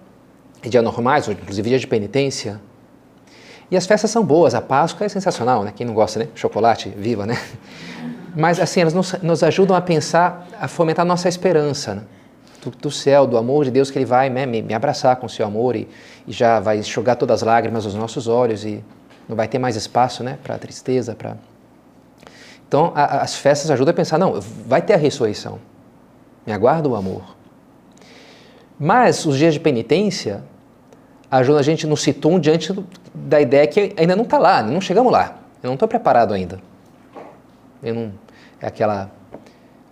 dia 0.68 0.82
normais, 0.82 1.28
ou 1.28 1.34
inclusive 1.34 1.70
dia 1.70 1.80
de 1.80 1.88
penitência. 1.88 2.60
E 3.72 3.78
as 3.78 3.86
festas 3.86 4.10
são 4.10 4.26
boas, 4.26 4.56
a 4.56 4.62
Páscoa 4.62 5.06
é 5.06 5.10
sensacional, 5.10 5.64
né? 5.64 5.72
Quem 5.76 5.86
não 5.86 5.94
gosta, 5.94 6.20
né? 6.20 6.28
Chocolate, 6.34 6.90
viva, 6.90 7.26
né? 7.26 7.40
Mas 8.36 8.60
assim, 8.60 8.82
elas 8.82 8.94
nos, 8.94 9.14
nos 9.22 9.44
ajudam 9.44 9.76
a 9.76 9.82
pensar, 9.82 10.48
a 10.60 10.68
fomentar 10.68 11.06
a 11.06 11.08
nossa 11.08 11.30
esperança 11.30 11.96
né? 11.96 12.02
do, 12.64 12.72
do, 12.72 12.92
céu, 12.92 13.26
do 13.26 13.38
amor 13.38 13.66
de 13.66 13.72
Deus 13.72 13.90
que 13.92 13.98
Ele 13.98 14.06
vai 14.06 14.30
né, 14.30 14.46
me, 14.46 14.62
me, 14.62 14.74
abraçar 14.74 15.16
com 15.16 15.26
o 15.26 15.30
seu 15.30 15.46
amor 15.46 15.76
e, 15.76 15.88
e, 16.28 16.32
já 16.32 16.60
vai 16.60 16.78
enxugar 16.80 17.16
todas 17.16 17.42
as 17.42 17.48
lágrimas 17.48 17.84
dos 17.84 17.96
nossos 17.96 18.28
olhos 18.28 18.66
e 18.66 18.84
não 19.28 19.36
vai 19.36 19.48
ter 19.48 19.60
mais 19.60 19.76
espaço, 19.76 20.24
né? 20.24 20.38
Para 20.44 20.58
tristeza, 20.58 21.16
para 21.16 21.38
então 22.68 22.92
a, 22.96 23.22
as 23.22 23.36
festas 23.36 23.72
ajudam 23.72 23.92
a 23.92 23.96
pensar, 23.96 24.18
não, 24.20 24.40
vai 24.40 24.82
ter 24.82 24.94
a 24.94 24.98
ressurreição. 24.98 25.60
Me 26.46 26.54
aguarda 26.54 26.88
o 26.88 26.96
amor. 26.96 27.24
Mas 28.80 29.26
os 29.26 29.38
dias 29.38 29.54
de 29.54 29.60
penitência 29.60 30.44
ajudam 31.30 31.60
a 31.60 31.64
gente 31.64 31.86
no 31.86 31.98
situm 31.98 32.40
diante 32.40 32.74
da 33.14 33.42
ideia 33.42 33.68
que 33.68 33.94
ainda 33.98 34.16
não 34.16 34.24
está 34.24 34.38
lá, 34.38 34.64
não 34.64 34.80
chegamos 34.80 35.12
lá. 35.12 35.38
Eu 35.62 35.68
não 35.68 35.74
estou 35.74 35.88
preparado 35.88 36.34
ainda. 36.34 36.62
Não, 37.84 38.14
é 38.62 38.68
aquela 38.68 39.12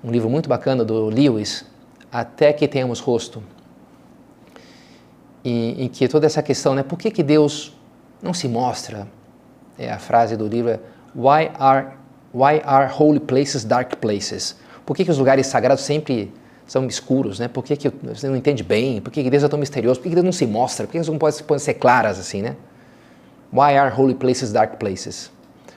um 0.03 0.11
livro 0.11 0.29
muito 0.29 0.47
bacana 0.47 0.85
do 0.85 1.07
Lewis, 1.07 1.65
Até 2.09 2.53
que 2.53 2.67
tenhamos 2.67 2.99
rosto, 2.99 3.43
em, 5.43 5.83
em 5.83 5.87
que 5.89 6.07
toda 6.07 6.25
essa 6.25 6.41
questão, 6.41 6.73
né, 6.73 6.83
por 6.83 6.97
que, 6.97 7.11
que 7.11 7.21
Deus 7.21 7.75
não 8.21 8.33
se 8.33 8.47
mostra? 8.47 9.07
É 9.77 9.91
a 9.91 9.99
frase 9.99 10.37
do 10.37 10.47
livro 10.47 10.71
é 10.71 10.79
Why 11.13 11.51
are, 11.59 11.87
why 12.33 12.61
are 12.63 12.91
holy 12.91 13.19
places 13.19 13.63
dark 13.63 13.97
places? 13.97 14.55
Por 14.85 14.95
que, 14.95 15.03
que 15.03 15.11
os 15.11 15.17
lugares 15.17 15.47
sagrados 15.47 15.83
sempre 15.83 16.33
são 16.67 16.85
escuros, 16.85 17.39
né? 17.39 17.47
Por 17.47 17.63
que, 17.63 17.75
que 17.77 17.89
você 17.89 18.27
não 18.27 18.35
entende 18.35 18.61
bem? 18.61 18.99
Por 18.99 19.11
que, 19.11 19.27
Deus 19.29 19.43
é 19.43 19.47
tão 19.47 19.57
misterioso? 19.57 19.99
Por 19.99 20.09
que, 20.09 20.13
Deus 20.13 20.25
não 20.25 20.33
se 20.33 20.45
mostra? 20.45 20.85
Por 20.85 20.91
que 20.91 20.97
coisas 20.97 21.11
não 21.11 21.17
podem 21.17 21.59
ser 21.59 21.75
claras 21.75 22.19
assim, 22.19 22.41
né? 22.41 22.55
Why 23.51 23.77
are 23.77 23.95
holy 23.95 24.13
places 24.13 24.51
dark 24.51 24.75
places? 24.75 25.31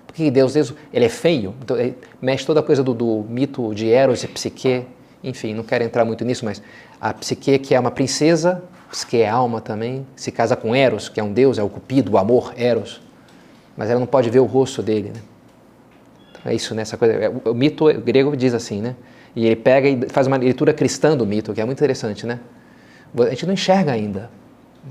Por 0.05 0.15
que 0.15 0.29
Deus, 0.29 0.53
Deus 0.53 0.75
ele 0.93 1.05
é 1.05 1.09
feio? 1.09 1.55
Então, 1.63 1.79
ele 1.79 1.97
mexe 2.21 2.45
toda 2.45 2.59
a 2.59 2.63
coisa 2.63 2.83
do, 2.83 2.93
do 2.93 3.25
mito 3.29 3.73
de 3.73 3.89
Eros 3.89 4.25
e 4.25 4.29
Psique. 4.29 4.85
Enfim, 5.23 5.55
não 5.55 5.63
quero 5.63 5.85
entrar 5.85 6.05
muito 6.05 6.25
nisso, 6.25 6.45
mas 6.45 6.61
a 7.01 7.15
Psique, 7.15 7.59
que 7.61 7.75
é 7.75 7.79
uma 7.79 7.93
princesa, 7.93 8.63
Psique 8.91 9.19
é 9.19 9.29
alma 9.29 9.61
também, 9.61 10.05
se 10.17 10.33
casa 10.33 10.57
com 10.57 10.75
Eros, 10.75 11.09
que 11.09 11.21
é 11.21 11.23
um 11.23 11.33
deus, 11.33 11.59
é 11.59 11.63
o 11.63 11.69
cupido, 11.69 12.13
o 12.13 12.19
amor, 12.19 12.53
Eros. 12.57 13.01
Mas 13.77 13.89
ela 13.89 14.01
não 14.01 14.07
pode 14.07 14.29
ver 14.29 14.41
o 14.41 14.47
rosto 14.47 14.83
dele, 14.83 15.13
né? 15.15 15.23
Então, 16.33 16.51
é 16.51 16.55
isso, 16.55 16.75
né? 16.75 16.83
Essa 16.83 16.97
coisa, 16.97 17.15
é, 17.15 17.29
o 17.29 17.55
mito 17.55 17.85
grego 18.01 18.37
diz 18.37 18.53
assim, 18.53 18.81
né? 18.83 18.97
E 19.35 19.47
ele 19.47 19.57
pega 19.57 19.89
e 19.89 20.09
faz 20.09 20.27
uma 20.27 20.37
leitura 20.37 20.73
cristã 20.73 21.17
do 21.17 21.27
mito, 21.27 21.53
que 21.53 21.61
é 21.61 21.65
muito 21.65 21.79
interessante, 21.79 22.27
né? 22.27 22.41
A 23.19 23.31
gente 23.31 23.47
não 23.47 23.55
enxerga 23.55 23.93
ainda. 23.93 24.31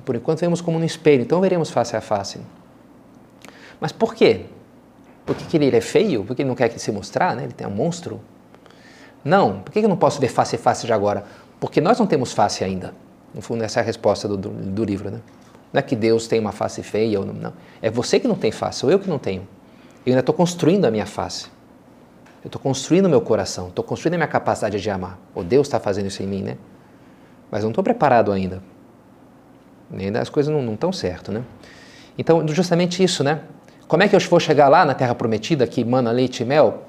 Por 0.06 0.16
enquanto 0.16 0.40
vemos 0.40 0.62
como 0.62 0.80
no 0.80 0.86
espelho, 0.86 1.24
então 1.24 1.42
veremos 1.42 1.70
face 1.70 1.96
a 1.96 2.02
face. 2.02 2.40
Mas 3.80 3.92
por 3.92 4.14
quê? 4.14 4.46
Porque 5.26 5.58
ele 5.58 5.76
é 5.76 5.82
feio? 5.82 6.24
Porque 6.24 6.42
ele 6.42 6.50
não 6.50 6.56
quer 6.56 6.70
que 6.70 6.80
se 6.80 6.92
mostrar, 6.92 7.36
né? 7.36 7.44
Ele 7.44 7.54
tem 7.54 7.68
um 7.68 7.72
monstro? 7.72 8.20
Não. 9.24 9.62
Por 9.62 9.72
que 9.72 9.80
eu 9.80 9.90
não 9.90 9.98
posso 9.98 10.20
ver 10.20 10.30
face 10.30 10.56
a 10.56 10.60
face 10.60 10.86
de 10.86 10.94
agora? 10.94 11.24
Porque 11.60 11.82
nós 11.82 12.00
não 12.00 12.08
temos 12.08 12.32
face 12.32 12.64
ainda. 12.64 12.94
No 13.34 13.42
fundo, 13.42 13.64
essa 13.64 13.80
é 13.80 13.84
a 13.84 13.86
resposta 13.86 14.28
do, 14.28 14.38
do, 14.38 14.50
do 14.50 14.84
livro, 14.84 15.12
né? 15.12 15.20
Não 15.72 15.80
é 15.80 15.82
que 15.82 15.96
Deus 15.96 16.28
tem 16.28 16.40
uma 16.40 16.52
face 16.52 16.82
feia 16.82 17.20
ou 17.20 17.26
não, 17.26 17.34
não. 17.34 17.54
É 17.82 17.90
você 17.90 18.20
que 18.20 18.28
não 18.28 18.36
tem 18.36 18.52
face, 18.52 18.84
ou 18.86 18.92
eu 18.92 19.00
que 19.00 19.08
não 19.08 19.20
tenho. 19.20 19.48
Eu 20.06 20.12
ainda 20.12 20.22
estou 20.22 20.34
construindo 20.34 20.86
a 20.86 20.92
minha 20.92 21.06
face. 21.06 21.48
Eu 22.44 22.48
estou 22.48 22.62
construindo 22.62 23.10
meu 23.10 23.22
coração, 23.22 23.68
estou 23.68 23.84
construindo 23.84 24.16
a 24.16 24.18
minha 24.18 24.28
capacidade 24.28 24.80
de 24.80 24.90
amar. 24.90 25.20
O 25.36 25.44
Deus 25.44 25.68
está 25.68 25.80
fazendo 25.80 26.08
isso 26.08 26.24
em 26.24 26.28
mim, 26.28 26.42
né? 26.42 26.58
Mas 27.52 27.64
não 27.64 27.72
estou 27.72 27.84
preparado 27.84 28.32
ainda. 28.32 28.62
Ainda 29.92 30.22
as 30.22 30.30
coisas 30.30 30.54
não 30.54 30.74
estão 30.74 30.92
certo, 30.92 31.32
né? 31.32 31.44
Então, 32.18 32.48
justamente 32.48 33.04
isso, 33.04 33.24
né? 33.24 33.42
Como 33.88 34.04
é 34.04 34.08
que 34.08 34.16
eu 34.16 34.20
vou 34.20 34.40
chegar 34.40 34.70
lá 34.70 34.86
na 34.86 34.94
Terra 34.94 35.16
Prometida, 35.16 35.66
que 35.66 35.84
mana 35.84 36.12
leite 36.12 36.44
e 36.44 36.46
mel? 36.46 36.84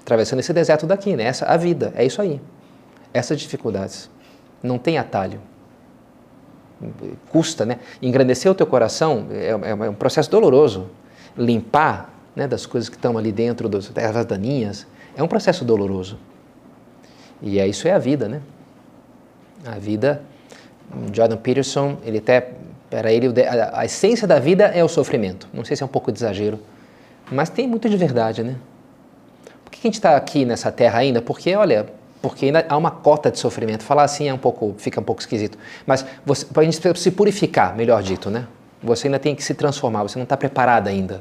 Atravessando 0.00 0.40
esse 0.40 0.52
deserto 0.52 0.86
daqui, 0.86 1.14
né? 1.14 1.24
Essa 1.24 1.44
a 1.44 1.56
vida, 1.56 1.92
é 1.94 2.04
isso 2.04 2.20
aí. 2.20 2.40
Essas 3.12 3.38
dificuldades. 3.38 4.10
Não 4.62 4.78
tem 4.78 4.96
atalho. 4.96 5.40
Custa, 7.28 7.66
né? 7.66 7.78
Engrandecer 8.00 8.50
o 8.50 8.54
teu 8.54 8.66
coração 8.66 9.26
é, 9.30 9.48
é, 9.48 9.70
é 9.70 9.90
um 9.90 9.94
processo 9.94 10.30
doloroso. 10.30 10.88
Limpar 11.36 12.10
né, 12.40 12.48
das 12.48 12.64
coisas 12.64 12.88
que 12.88 12.96
estão 12.96 13.18
ali 13.18 13.30
dentro 13.30 13.68
das 13.68 13.94
ervas 13.94 14.24
daninhas, 14.24 14.86
é 15.14 15.22
um 15.22 15.28
processo 15.28 15.62
doloroso. 15.62 16.18
E 17.42 17.60
é, 17.60 17.68
isso 17.68 17.86
é 17.86 17.92
a 17.92 17.98
vida, 17.98 18.28
né? 18.28 18.40
A 19.66 19.78
vida, 19.78 20.22
Jordan 21.12 21.36
Peterson, 21.36 21.98
ele 22.02 22.16
até, 22.16 22.52
para 22.88 23.12
ele, 23.12 23.26
a, 23.74 23.84
essência 23.84 24.26
da 24.26 24.38
vida 24.38 24.64
é 24.64 24.82
o 24.82 24.88
sofrimento. 24.88 25.48
Não 25.52 25.66
sei 25.66 25.76
se 25.76 25.82
é 25.82 25.86
um 25.86 25.88
pouco 25.90 26.10
de 26.10 26.18
exagero, 26.18 26.58
mas 27.30 27.50
tem 27.50 27.68
muito 27.68 27.90
de 27.90 27.96
verdade, 27.98 28.42
né? 28.42 28.56
Por 29.62 29.70
que 29.70 29.78
a 29.78 29.86
gente 29.86 29.94
está 29.96 30.16
aqui 30.16 30.46
nessa 30.46 30.72
terra 30.72 31.00
ainda? 31.00 31.20
Porque, 31.20 31.54
olha, 31.54 31.88
porque 32.22 32.46
ainda 32.46 32.64
há 32.70 32.76
uma 32.76 32.90
cota 32.90 33.30
de 33.30 33.38
sofrimento. 33.38 33.82
Falar 33.82 34.04
assim 34.04 34.30
é 34.30 34.32
um 34.32 34.38
pouco, 34.38 34.74
fica 34.78 34.98
um 34.98 35.04
pouco 35.04 35.20
esquisito. 35.20 35.58
Mas 35.86 36.06
para 36.54 36.62
a 36.62 36.64
gente 36.64 36.98
se 36.98 37.10
purificar, 37.10 37.76
melhor 37.76 38.02
dito, 38.02 38.30
né? 38.30 38.46
Você 38.82 39.08
ainda 39.08 39.18
tem 39.18 39.34
que 39.34 39.44
se 39.44 39.52
transformar, 39.52 40.04
você 40.04 40.18
não 40.18 40.24
está 40.24 40.38
preparado 40.38 40.88
ainda 40.88 41.20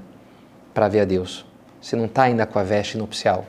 para 0.74 0.88
ver 0.88 1.02
a 1.02 1.06
Deus. 1.06 1.46
Você 1.82 1.96
não 1.96 2.06
está 2.06 2.24
ainda 2.24 2.46
com 2.46 2.60
a 2.60 2.64
veste 2.64 2.98
nupcial. 2.98 3.46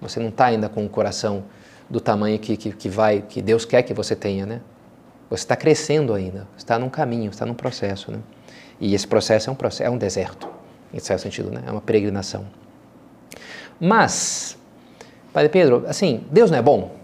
Você 0.00 0.20
não 0.20 0.28
está 0.28 0.46
ainda 0.46 0.68
com 0.68 0.84
o 0.84 0.88
coração 0.88 1.44
do 1.88 2.00
tamanho 2.00 2.38
que, 2.38 2.56
que, 2.56 2.72
que, 2.72 2.88
vai, 2.88 3.22
que 3.22 3.42
Deus 3.42 3.64
quer 3.64 3.82
que 3.82 3.92
você 3.92 4.14
tenha, 4.14 4.46
né? 4.46 4.60
Você 5.30 5.42
está 5.42 5.56
crescendo 5.56 6.14
ainda, 6.14 6.46
está 6.56 6.78
num 6.78 6.88
caminho, 6.88 7.30
está 7.30 7.44
num 7.44 7.54
processo, 7.54 8.10
né? 8.10 8.18
E 8.80 8.94
esse 8.94 9.06
processo 9.06 9.50
é 9.50 9.52
um 9.52 9.56
processo, 9.56 9.82
é 9.82 9.90
um 9.90 9.98
deserto, 9.98 10.48
em 10.92 10.98
certo 10.98 11.22
sentido, 11.22 11.50
né? 11.50 11.62
É 11.66 11.70
uma 11.70 11.80
peregrinação. 11.80 12.46
Mas, 13.80 14.56
Padre 15.32 15.48
Pedro, 15.48 15.84
assim, 15.86 16.24
Deus 16.30 16.50
não 16.50 16.58
é 16.58 16.62
bom? 16.62 16.96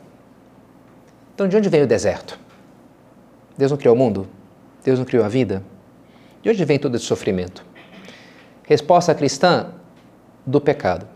Então, 1.35 1.49
de 1.49 1.57
onde 1.57 1.69
vem 1.69 1.83
o 1.83 1.87
deserto? 1.87 2.39
Deus 3.59 3.71
não 3.71 3.79
criou 3.79 3.95
o 3.95 3.99
mundo? 3.99 4.27
Deus 4.85 4.99
não 4.99 5.07
criou 5.07 5.25
a 5.25 5.29
vida? 5.29 5.63
De 6.43 6.51
onde 6.51 6.65
vem 6.65 6.79
todo 6.79 6.97
esse 6.97 7.05
sofrimento? 7.05 7.65
Resposta 8.65 9.15
cristã 9.15 9.69
do 10.45 10.61
pecado. 10.61 11.07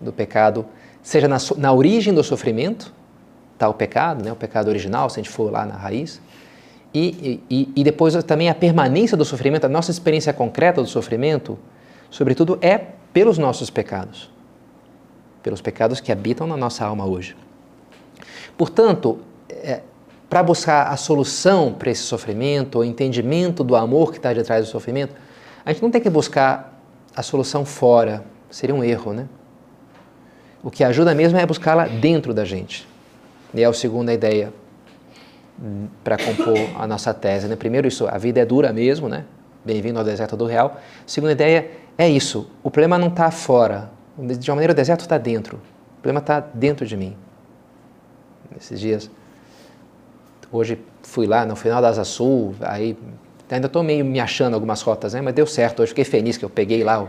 Do 0.00 0.12
pecado, 0.12 0.66
seja 1.02 1.26
na, 1.26 1.38
na 1.56 1.72
origem 1.72 2.14
do 2.14 2.22
sofrimento, 2.22 2.92
está 3.54 3.68
o 3.68 3.74
pecado, 3.74 4.24
né, 4.24 4.32
o 4.32 4.36
pecado 4.36 4.68
original, 4.68 5.10
se 5.10 5.18
a 5.18 5.22
gente 5.22 5.32
for 5.32 5.50
lá 5.50 5.66
na 5.66 5.74
raiz, 5.74 6.20
e, 6.94 7.40
e, 7.50 7.72
e 7.76 7.84
depois 7.84 8.14
também 8.24 8.48
a 8.48 8.54
permanência 8.54 9.16
do 9.16 9.24
sofrimento, 9.24 9.64
a 9.64 9.68
nossa 9.68 9.90
experiência 9.90 10.32
concreta 10.32 10.80
do 10.80 10.88
sofrimento, 10.88 11.58
sobretudo, 12.10 12.58
é 12.62 12.78
pelos 13.12 13.36
nossos 13.36 13.68
pecados, 13.68 14.30
pelos 15.42 15.60
pecados 15.60 16.00
que 16.00 16.12
habitam 16.12 16.46
na 16.46 16.56
nossa 16.56 16.84
alma 16.84 17.04
hoje. 17.04 17.36
Portanto, 18.56 19.18
é, 19.50 19.82
para 20.30 20.42
buscar 20.42 20.88
a 20.88 20.96
solução 20.96 21.72
para 21.72 21.90
esse 21.90 22.02
sofrimento, 22.02 22.78
o 22.78 22.84
entendimento 22.84 23.64
do 23.64 23.74
amor 23.74 24.10
que 24.10 24.18
está 24.18 24.32
detrás 24.32 24.66
do 24.66 24.70
sofrimento, 24.70 25.14
a 25.68 25.72
gente 25.72 25.82
não 25.82 25.90
tem 25.90 26.00
que 26.00 26.08
buscar 26.08 26.80
a 27.14 27.22
solução 27.22 27.62
fora, 27.62 28.24
seria 28.50 28.74
um 28.74 28.82
erro, 28.82 29.12
né? 29.12 29.28
O 30.62 30.70
que 30.70 30.82
ajuda 30.82 31.14
mesmo 31.14 31.38
é 31.38 31.44
buscá-la 31.44 31.86
dentro 31.86 32.32
da 32.32 32.42
gente. 32.42 32.88
E 33.52 33.62
é 33.62 33.66
a 33.66 33.72
segunda 33.74 34.10
ideia 34.10 34.50
para 36.02 36.16
compor 36.16 36.56
a 36.74 36.86
nossa 36.86 37.12
tese. 37.12 37.48
Né? 37.48 37.54
Primeiro, 37.54 37.86
isso, 37.86 38.08
a 38.08 38.16
vida 38.16 38.40
é 38.40 38.46
dura 38.46 38.72
mesmo, 38.72 39.10
né? 39.10 39.26
Bem-vindo 39.62 39.98
ao 39.98 40.04
deserto 40.06 40.38
do 40.38 40.46
real. 40.46 40.80
Segunda 41.06 41.32
ideia 41.32 41.70
é 41.98 42.08
isso: 42.08 42.50
o 42.62 42.70
problema 42.70 42.96
não 42.96 43.08
está 43.08 43.30
fora. 43.30 43.90
De 44.16 44.50
uma 44.50 44.54
maneira, 44.54 44.72
o 44.72 44.76
deserto 44.76 45.02
está 45.02 45.18
dentro. 45.18 45.58
O 45.98 46.00
problema 46.00 46.20
está 46.20 46.40
dentro 46.40 46.86
de 46.86 46.96
mim. 46.96 47.14
Nesses 48.54 48.80
dias, 48.80 49.10
hoje 50.50 50.82
fui 51.02 51.26
lá 51.26 51.44
no 51.44 51.54
final 51.54 51.82
da 51.82 51.88
Asa 51.88 52.04
Sul, 52.04 52.54
aí 52.62 52.96
ainda 53.54 53.66
estou 53.66 53.82
meio 53.82 54.04
me 54.04 54.20
achando 54.20 54.54
algumas 54.54 54.82
rotas, 54.82 55.14
né? 55.14 55.20
mas 55.20 55.34
deu 55.34 55.46
certo. 55.46 55.82
Hoje 55.82 55.90
fiquei 55.90 56.04
feliz 56.04 56.36
que 56.36 56.44
eu 56.44 56.50
peguei 56.50 56.84
lá 56.84 57.02
o, 57.02 57.08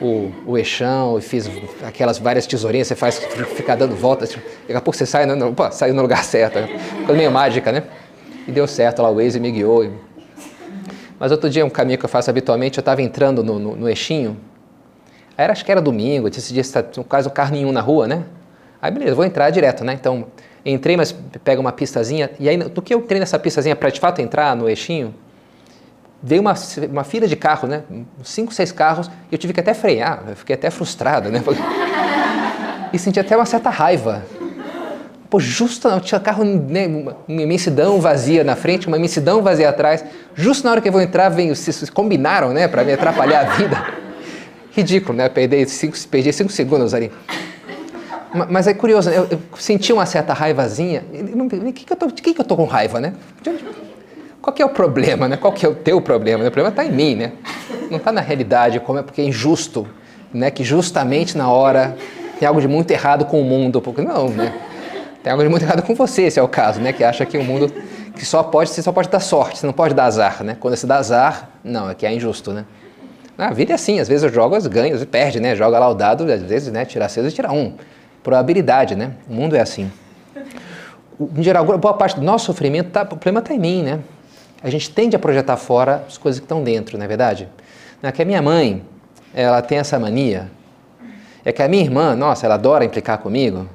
o, 0.00 0.32
o 0.46 0.58
eixão 0.58 1.18
e 1.18 1.22
fiz 1.22 1.48
aquelas 1.86 2.18
várias 2.18 2.46
tesourinhas, 2.46 2.88
você 2.88 2.94
faz, 2.94 3.18
ficar 3.54 3.76
dando 3.76 3.94
voltas, 3.94 4.30
daqui 4.30 4.74
a 4.74 4.80
pouco 4.80 4.96
você 4.96 5.06
sai, 5.06 5.24
no, 5.26 5.48
opa, 5.48 5.70
saiu 5.70 5.94
no 5.94 6.02
lugar 6.02 6.22
certo. 6.24 6.58
Coisa 7.06 7.14
meio 7.14 7.30
mágica, 7.30 7.72
né? 7.72 7.84
E 8.46 8.50
deu 8.50 8.66
certo 8.66 9.02
lá, 9.02 9.10
o 9.10 9.16
Waze 9.16 9.38
me 9.38 9.50
guiou. 9.50 9.90
Mas 11.18 11.30
outro 11.30 11.48
dia, 11.48 11.64
um 11.64 11.70
caminho 11.70 11.98
que 11.98 12.04
eu 12.04 12.08
faço 12.08 12.28
habitualmente, 12.28 12.78
eu 12.78 12.82
estava 12.82 13.00
entrando 13.00 13.44
no, 13.44 13.58
no, 13.58 13.76
no, 13.76 13.88
eixinho, 13.88 14.36
aí 15.38 15.46
acho 15.46 15.64
que 15.64 15.70
era 15.70 15.80
domingo, 15.80 16.26
esse 16.26 16.52
dia 16.52 16.60
está 16.60 16.82
quase 17.08 17.28
um 17.28 17.30
carro 17.30 17.52
nenhum 17.52 17.70
na 17.70 17.80
rua, 17.80 18.08
né? 18.08 18.24
Aí 18.80 18.90
beleza, 18.90 19.14
vou 19.14 19.24
entrar 19.24 19.48
direto, 19.50 19.84
né? 19.84 19.92
Então, 19.94 20.26
entrei, 20.66 20.96
mas 20.96 21.12
pega 21.44 21.60
uma 21.60 21.70
pistazinha, 21.70 22.28
e 22.40 22.48
aí, 22.48 22.56
do 22.56 22.82
que 22.82 22.92
eu 22.92 22.98
entrei 22.98 23.20
nessa 23.20 23.38
pistazinha 23.38 23.76
para 23.76 23.88
de 23.88 24.00
fato 24.00 24.20
entrar 24.20 24.56
no 24.56 24.68
eixinho, 24.68 25.14
veio 26.22 26.40
uma, 26.40 26.54
uma 26.90 27.04
fila 27.04 27.26
de 27.26 27.36
carros, 27.36 27.68
né? 27.68 27.82
Cinco, 28.22 28.54
seis 28.54 28.70
carros, 28.70 29.10
e 29.30 29.34
eu 29.34 29.38
tive 29.38 29.52
que 29.52 29.60
até 29.60 29.74
frear, 29.74 30.22
eu 30.28 30.36
fiquei 30.36 30.54
até 30.54 30.70
frustrado, 30.70 31.30
né? 31.30 31.42
e 32.92 32.98
senti 32.98 33.18
até 33.18 33.36
uma 33.36 33.46
certa 33.46 33.70
raiva. 33.70 34.22
Pô, 35.28 35.40
justo 35.40 35.88
não, 35.88 35.98
tinha 35.98 36.20
carro, 36.20 36.44
né, 36.44 36.86
uma 36.86 37.42
imensidão 37.42 37.98
vazia 37.98 38.44
na 38.44 38.54
frente, 38.54 38.86
uma 38.86 38.98
imensidão 38.98 39.40
vazia 39.40 39.70
atrás. 39.70 40.04
Justo 40.34 40.64
na 40.64 40.72
hora 40.72 40.80
que 40.80 40.88
eu 40.88 40.92
vou 40.92 41.00
entrar, 41.00 41.30
vem, 41.30 41.54
se, 41.54 41.90
combinaram, 41.90 42.52
né, 42.52 42.68
para 42.68 42.84
me 42.84 42.92
atrapalhar 42.92 43.40
a 43.40 43.44
vida. 43.54 43.82
Ridículo, 44.72 45.16
né? 45.16 45.30
Perdi 45.30 45.66
cinco, 45.66 45.96
perdi 46.10 46.32
cinco 46.32 46.52
segundos 46.52 46.92
ali. 46.92 47.10
Mas 48.50 48.66
é 48.66 48.74
curioso, 48.74 49.10
eu, 49.10 49.26
eu 49.30 49.40
senti 49.58 49.92
uma 49.92 50.06
certa 50.06 50.32
raivazinha. 50.32 51.02
De 51.10 51.72
que, 51.72 51.84
que, 51.84 51.92
eu 51.92 51.96
tô, 51.96 52.06
que, 52.08 52.34
que 52.34 52.40
eu 52.40 52.44
tô 52.44 52.56
com 52.56 52.64
raiva, 52.64 53.00
né? 53.00 53.12
Qual 54.42 54.52
que 54.52 54.60
é 54.60 54.66
o 54.66 54.70
problema, 54.70 55.28
né? 55.28 55.36
Qual 55.36 55.52
que 55.52 55.64
é 55.64 55.68
o 55.68 55.74
teu 55.74 56.00
problema? 56.00 56.40
O 56.40 56.50
problema 56.50 56.70
está 56.70 56.84
em 56.84 56.90
mim, 56.90 57.14
né? 57.14 57.32
Não 57.88 57.98
está 57.98 58.10
na 58.10 58.20
realidade, 58.20 58.80
como 58.80 58.98
é 58.98 59.02
porque 59.02 59.20
é 59.20 59.24
injusto, 59.24 59.86
né? 60.34 60.50
Que 60.50 60.64
justamente 60.64 61.38
na 61.38 61.48
hora 61.48 61.96
tem 62.40 62.48
algo 62.48 62.60
de 62.60 62.66
muito 62.66 62.90
errado 62.90 63.24
com 63.24 63.40
o 63.40 63.44
mundo, 63.44 63.80
porque 63.80 64.02
não, 64.02 64.28
né? 64.28 64.52
Tem 65.22 65.30
algo 65.30 65.44
de 65.44 65.48
muito 65.48 65.62
errado 65.62 65.82
com 65.82 65.94
você, 65.94 66.28
se 66.28 66.40
é 66.40 66.42
o 66.42 66.48
caso, 66.48 66.80
né? 66.80 66.92
Que 66.92 67.04
acha 67.04 67.24
que 67.24 67.38
o 67.38 67.44
mundo 67.44 67.72
que 68.16 68.26
só 68.26 68.42
pode, 68.42 68.70
você 68.70 68.82
só 68.82 68.90
pode 68.90 69.08
dar 69.08 69.20
sorte, 69.20 69.58
você 69.58 69.66
não 69.66 69.72
pode 69.72 69.94
dar 69.94 70.06
azar, 70.06 70.42
né? 70.42 70.56
Quando 70.58 70.76
você 70.76 70.88
dá 70.88 70.96
azar, 70.96 71.50
não, 71.62 71.88
é 71.88 71.94
que 71.94 72.04
é 72.04 72.12
injusto, 72.12 72.52
né? 72.52 72.64
A 73.38 73.52
vida 73.52 73.70
é 73.72 73.74
assim, 73.76 74.00
às 74.00 74.08
vezes 74.08 74.24
as 74.24 74.66
ganho, 74.66 75.00
e 75.00 75.06
perde, 75.06 75.38
né? 75.38 75.54
Joga 75.54 75.78
lá 75.78 75.88
o 75.88 75.94
dado, 75.94 76.24
às 76.24 76.42
vezes, 76.42 76.72
né? 76.72 76.84
Tira 76.84 77.08
seis 77.08 77.28
e 77.28 77.34
tira 77.34 77.52
um. 77.52 77.74
Probabilidade, 78.24 78.96
né? 78.96 79.12
O 79.30 79.34
mundo 79.34 79.54
é 79.54 79.60
assim. 79.60 79.90
Em 81.36 81.42
geral, 81.42 81.64
boa 81.64 81.94
parte 81.94 82.16
do 82.16 82.22
nosso 82.22 82.46
sofrimento, 82.46 82.90
tá, 82.90 83.02
o 83.02 83.06
problema 83.06 83.38
está 83.38 83.54
em 83.54 83.58
mim, 83.58 83.82
né? 83.84 84.00
A 84.62 84.70
gente 84.70 84.90
tende 84.90 85.16
a 85.16 85.18
projetar 85.18 85.56
fora 85.56 86.04
as 86.06 86.16
coisas 86.16 86.38
que 86.38 86.44
estão 86.44 86.62
dentro, 86.62 86.96
não 86.96 87.04
é 87.04 87.08
verdade? 87.08 87.48
Não 88.00 88.08
é 88.08 88.12
que 88.12 88.22
a 88.22 88.24
minha 88.24 88.40
mãe, 88.40 88.84
ela 89.34 89.60
tem 89.60 89.78
essa 89.78 89.98
mania. 89.98 90.50
É 91.44 91.50
que 91.50 91.62
a 91.62 91.68
minha 91.68 91.82
irmã, 91.82 92.14
nossa, 92.14 92.46
ela 92.46 92.54
adora 92.54 92.84
implicar 92.84 93.18
comigo. 93.18 93.68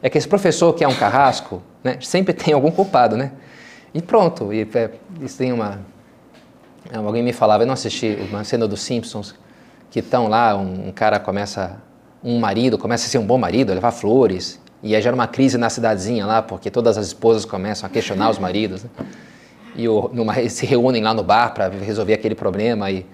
É 0.00 0.08
que 0.08 0.16
esse 0.16 0.28
professor 0.28 0.72
que 0.72 0.84
é 0.84 0.88
um 0.88 0.94
carrasco, 0.94 1.62
né, 1.82 1.98
sempre 2.00 2.32
tem 2.34 2.54
algum 2.54 2.70
culpado, 2.70 3.16
né? 3.16 3.32
E 3.92 4.00
pronto, 4.00 4.52
e, 4.52 4.62
é, 4.62 4.90
isso 5.20 5.36
tem 5.36 5.52
uma... 5.52 5.80
Alguém 6.92 7.22
me 7.22 7.32
falava, 7.32 7.64
eu 7.64 7.66
não 7.66 7.74
assisti 7.74 8.18
uma 8.30 8.44
cena 8.44 8.66
dos 8.66 8.80
Simpsons, 8.80 9.34
que 9.90 9.98
estão 9.98 10.28
lá, 10.28 10.56
um, 10.56 10.88
um, 10.88 10.92
cara 10.92 11.18
começa, 11.18 11.76
um 12.22 12.38
marido 12.38 12.78
começa 12.78 13.06
a 13.06 13.08
ser 13.08 13.18
um 13.18 13.26
bom 13.26 13.36
marido, 13.36 13.72
levar 13.72 13.90
flores, 13.90 14.60
e 14.82 14.94
aí 14.94 15.02
gera 15.02 15.14
uma 15.14 15.26
crise 15.26 15.58
na 15.58 15.68
cidadezinha 15.68 16.24
lá, 16.24 16.40
porque 16.40 16.70
todas 16.70 16.96
as 16.96 17.08
esposas 17.08 17.44
começam 17.44 17.86
a 17.86 17.90
questionar 17.90 18.30
os 18.30 18.38
maridos, 18.38 18.84
né? 18.84 18.90
E 19.74 19.88
o, 19.88 20.10
numa, 20.12 20.34
se 20.48 20.66
reúnem 20.66 21.02
lá 21.02 21.14
no 21.14 21.22
bar 21.22 21.52
para 21.54 21.68
resolver 21.68 22.14
aquele 22.14 22.34
problema 22.34 22.90
e 22.90 23.06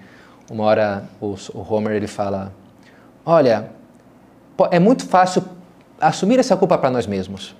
uma 0.49 0.63
hora 0.63 1.03
o, 1.19 1.35
o 1.53 1.73
Homer 1.73 1.93
ele 1.93 2.07
fala, 2.07 2.53
olha, 3.25 3.69
é 4.71 4.79
muito 4.79 5.05
fácil 5.05 5.43
assumir 5.99 6.39
essa 6.39 6.55
culpa 6.55 6.77
para 6.77 6.89
nós 6.89 7.05
mesmos. 7.05 7.55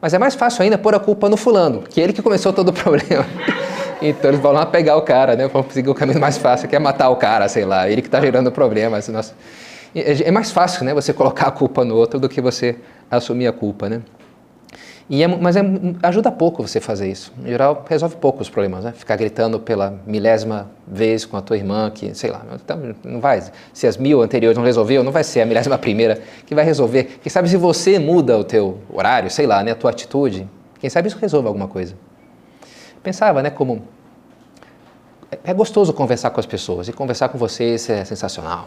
Mas 0.00 0.12
é 0.12 0.18
mais 0.18 0.34
fácil 0.34 0.62
ainda 0.62 0.76
pôr 0.76 0.94
a 0.94 1.00
culpa 1.00 1.28
no 1.28 1.36
fulano, 1.36 1.82
que 1.82 2.00
é 2.00 2.04
ele 2.04 2.12
que 2.12 2.22
começou 2.22 2.52
todo 2.52 2.68
o 2.68 2.72
problema. 2.74 3.26
então 4.02 4.30
eles 4.30 4.40
vão 4.40 4.52
lá 4.52 4.66
pegar 4.66 4.96
o 4.96 5.02
cara, 5.02 5.34
né? 5.36 5.48
Vão 5.48 5.64
seguir 5.70 5.88
o 5.90 5.94
caminho 5.94 6.20
mais 6.20 6.36
fácil, 6.36 6.68
que 6.68 6.76
é 6.76 6.78
matar 6.78 7.08
o 7.10 7.16
cara, 7.16 7.48
sei 7.48 7.64
lá, 7.64 7.88
ele 7.88 8.02
que 8.02 8.08
está 8.08 8.20
gerando 8.20 8.48
o 8.48 8.52
problema. 8.52 8.98
Nossa. 9.08 9.34
É 9.94 10.30
mais 10.30 10.50
fácil, 10.50 10.84
né? 10.84 10.92
Você 10.92 11.12
colocar 11.12 11.46
a 11.46 11.50
culpa 11.50 11.84
no 11.84 11.94
outro 11.94 12.18
do 12.18 12.28
que 12.28 12.40
você 12.40 12.76
assumir 13.10 13.46
a 13.46 13.52
culpa, 13.52 13.88
né? 13.88 14.02
É, 15.10 15.26
mas 15.26 15.54
é, 15.54 15.60
ajuda 16.02 16.32
pouco 16.32 16.66
você 16.66 16.80
fazer 16.80 17.10
isso. 17.10 17.32
Em 17.44 17.48
geral, 17.48 17.84
resolve 17.88 18.16
pouco 18.16 18.40
os 18.40 18.48
problemas, 18.48 18.84
né? 18.84 18.92
Ficar 18.92 19.16
gritando 19.16 19.60
pela 19.60 19.98
milésima 20.06 20.70
vez 20.86 21.26
com 21.26 21.36
a 21.36 21.42
tua 21.42 21.56
irmã, 21.56 21.90
que, 21.90 22.14
sei 22.14 22.30
lá, 22.30 22.42
então, 22.54 22.94
não 23.04 23.20
vai. 23.20 23.42
Se 23.72 23.86
as 23.86 23.98
mil 23.98 24.22
anteriores 24.22 24.56
não 24.56 24.64
resolveu, 24.64 25.04
não 25.04 25.12
vai 25.12 25.22
ser 25.22 25.42
a 25.42 25.46
milésima 25.46 25.76
primeira 25.76 26.22
que 26.46 26.54
vai 26.54 26.64
resolver. 26.64 27.18
Quem 27.22 27.30
sabe 27.30 27.48
se 27.48 27.56
você 27.56 27.98
muda 27.98 28.38
o 28.38 28.44
teu 28.44 28.78
horário, 28.90 29.30
sei 29.30 29.46
lá, 29.46 29.62
né, 29.62 29.72
a 29.72 29.74
tua 29.74 29.90
atitude, 29.90 30.48
quem 30.80 30.88
sabe 30.88 31.08
isso 31.08 31.18
resolve 31.18 31.48
alguma 31.48 31.68
coisa. 31.68 31.94
Pensava, 33.02 33.42
né, 33.42 33.50
como 33.50 33.82
é 35.42 35.52
gostoso 35.52 35.92
conversar 35.92 36.30
com 36.30 36.40
as 36.40 36.46
pessoas 36.46 36.88
e 36.88 36.92
conversar 36.92 37.28
com 37.28 37.36
vocês 37.36 37.88
é 37.90 38.04
sensacional. 38.04 38.66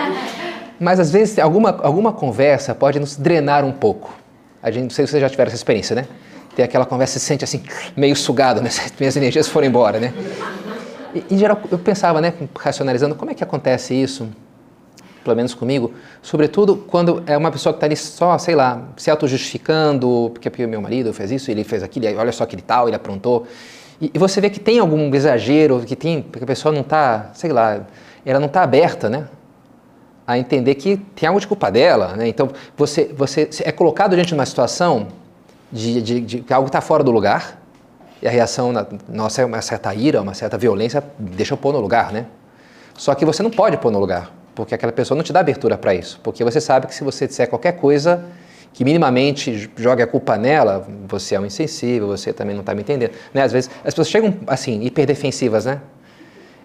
Mas 0.78 0.98
às 0.98 1.10
vezes 1.10 1.38
alguma, 1.38 1.78
alguma 1.82 2.12
conversa 2.12 2.74
pode 2.74 2.98
nos 2.98 3.16
drenar 3.16 3.64
um 3.64 3.72
pouco. 3.72 4.19
A 4.62 4.70
gente, 4.70 4.84
não 4.84 4.90
sei 4.90 5.06
se 5.06 5.12
vocês 5.12 5.20
já 5.20 5.28
tiveram 5.28 5.48
essa 5.48 5.56
experiência, 5.56 5.96
né? 5.96 6.06
Tem 6.54 6.64
aquela 6.64 6.84
conversa, 6.84 7.18
se 7.18 7.24
sente 7.24 7.44
assim, 7.44 7.62
meio 7.96 8.14
sugado, 8.14 8.60
né? 8.60 8.70
Minhas 8.98 9.16
energias 9.16 9.48
foram 9.48 9.66
embora, 9.66 9.98
né? 9.98 10.12
E, 11.14 11.34
em 11.34 11.38
geral, 11.38 11.60
eu 11.70 11.78
pensava, 11.78 12.20
né, 12.20 12.34
racionalizando, 12.58 13.14
como 13.14 13.30
é 13.30 13.34
que 13.34 13.42
acontece 13.42 13.94
isso, 13.94 14.28
pelo 15.24 15.36
menos 15.36 15.54
comigo, 15.54 15.92
sobretudo 16.22 16.76
quando 16.76 17.22
é 17.26 17.36
uma 17.36 17.50
pessoa 17.50 17.72
que 17.72 17.78
está 17.78 17.86
ali 17.86 17.96
só, 17.96 18.38
sei 18.38 18.54
lá, 18.54 18.88
se 18.96 19.10
auto-justificando, 19.10 20.30
porque, 20.32 20.48
porque 20.48 20.66
meu 20.66 20.80
marido 20.80 21.12
fez 21.12 21.30
isso, 21.30 21.50
ele 21.50 21.64
fez 21.64 21.82
aquilo, 21.82 22.06
olha 22.18 22.32
só 22.32 22.46
que 22.46 22.54
ele 22.54 22.62
tal, 22.62 22.88
ele 22.88 22.96
aprontou. 22.96 23.46
E, 24.00 24.10
e 24.14 24.18
você 24.18 24.40
vê 24.40 24.50
que 24.50 24.60
tem 24.60 24.78
algum 24.78 25.14
exagero, 25.14 25.80
que 25.80 25.96
tem, 25.96 26.22
porque 26.22 26.44
a 26.44 26.46
pessoa 26.46 26.72
não 26.72 26.82
está, 26.82 27.30
sei 27.34 27.50
lá, 27.52 27.80
ela 28.24 28.38
não 28.38 28.46
está 28.46 28.62
aberta, 28.62 29.10
né? 29.10 29.26
A 30.30 30.38
entender 30.38 30.76
que 30.76 30.96
tem 30.96 31.28
algo 31.28 31.40
de 31.40 31.46
culpa 31.46 31.70
dela. 31.70 32.14
Né? 32.16 32.28
Então, 32.28 32.50
você, 32.76 33.12
você 33.12 33.48
é 33.64 33.72
colocado 33.72 34.14
diante 34.14 34.28
de 34.28 34.34
uma 34.34 34.46
situação 34.46 35.08
de, 35.72 36.00
de, 36.00 36.20
de 36.20 36.40
que 36.40 36.52
algo 36.52 36.68
está 36.68 36.80
fora 36.80 37.02
do 37.02 37.10
lugar 37.10 37.60
e 38.22 38.28
a 38.28 38.30
reação 38.30 38.70
na, 38.70 38.86
nossa 39.08 39.42
é 39.42 39.44
uma 39.44 39.60
certa 39.60 39.92
ira, 39.94 40.22
uma 40.22 40.34
certa 40.34 40.56
violência, 40.56 41.02
deixa 41.18 41.54
eu 41.54 41.58
pôr 41.58 41.72
no 41.72 41.80
lugar, 41.80 42.12
né? 42.12 42.26
Só 42.96 43.14
que 43.14 43.24
você 43.24 43.42
não 43.42 43.50
pode 43.50 43.76
pôr 43.78 43.90
no 43.90 43.98
lugar, 43.98 44.30
porque 44.54 44.74
aquela 44.74 44.92
pessoa 44.92 45.16
não 45.16 45.24
te 45.24 45.32
dá 45.32 45.40
abertura 45.40 45.76
para 45.76 45.94
isso. 45.94 46.20
Porque 46.22 46.44
você 46.44 46.60
sabe 46.60 46.86
que 46.86 46.94
se 46.94 47.02
você 47.02 47.26
disser 47.26 47.48
qualquer 47.48 47.72
coisa 47.72 48.24
que 48.72 48.84
minimamente 48.84 49.70
jogue 49.76 50.02
a 50.02 50.06
culpa 50.06 50.36
nela, 50.36 50.86
você 51.08 51.34
é 51.34 51.40
um 51.40 51.46
insensível, 51.46 52.06
você 52.06 52.32
também 52.32 52.54
não 52.54 52.60
está 52.60 52.74
me 52.74 52.82
entendendo. 52.82 53.12
Né? 53.34 53.42
Às 53.42 53.52
vezes 53.52 53.70
as 53.78 53.94
pessoas 53.94 54.08
chegam 54.08 54.34
assim, 54.46 54.82
hiperdefensivas, 54.82 55.64
né? 55.64 55.80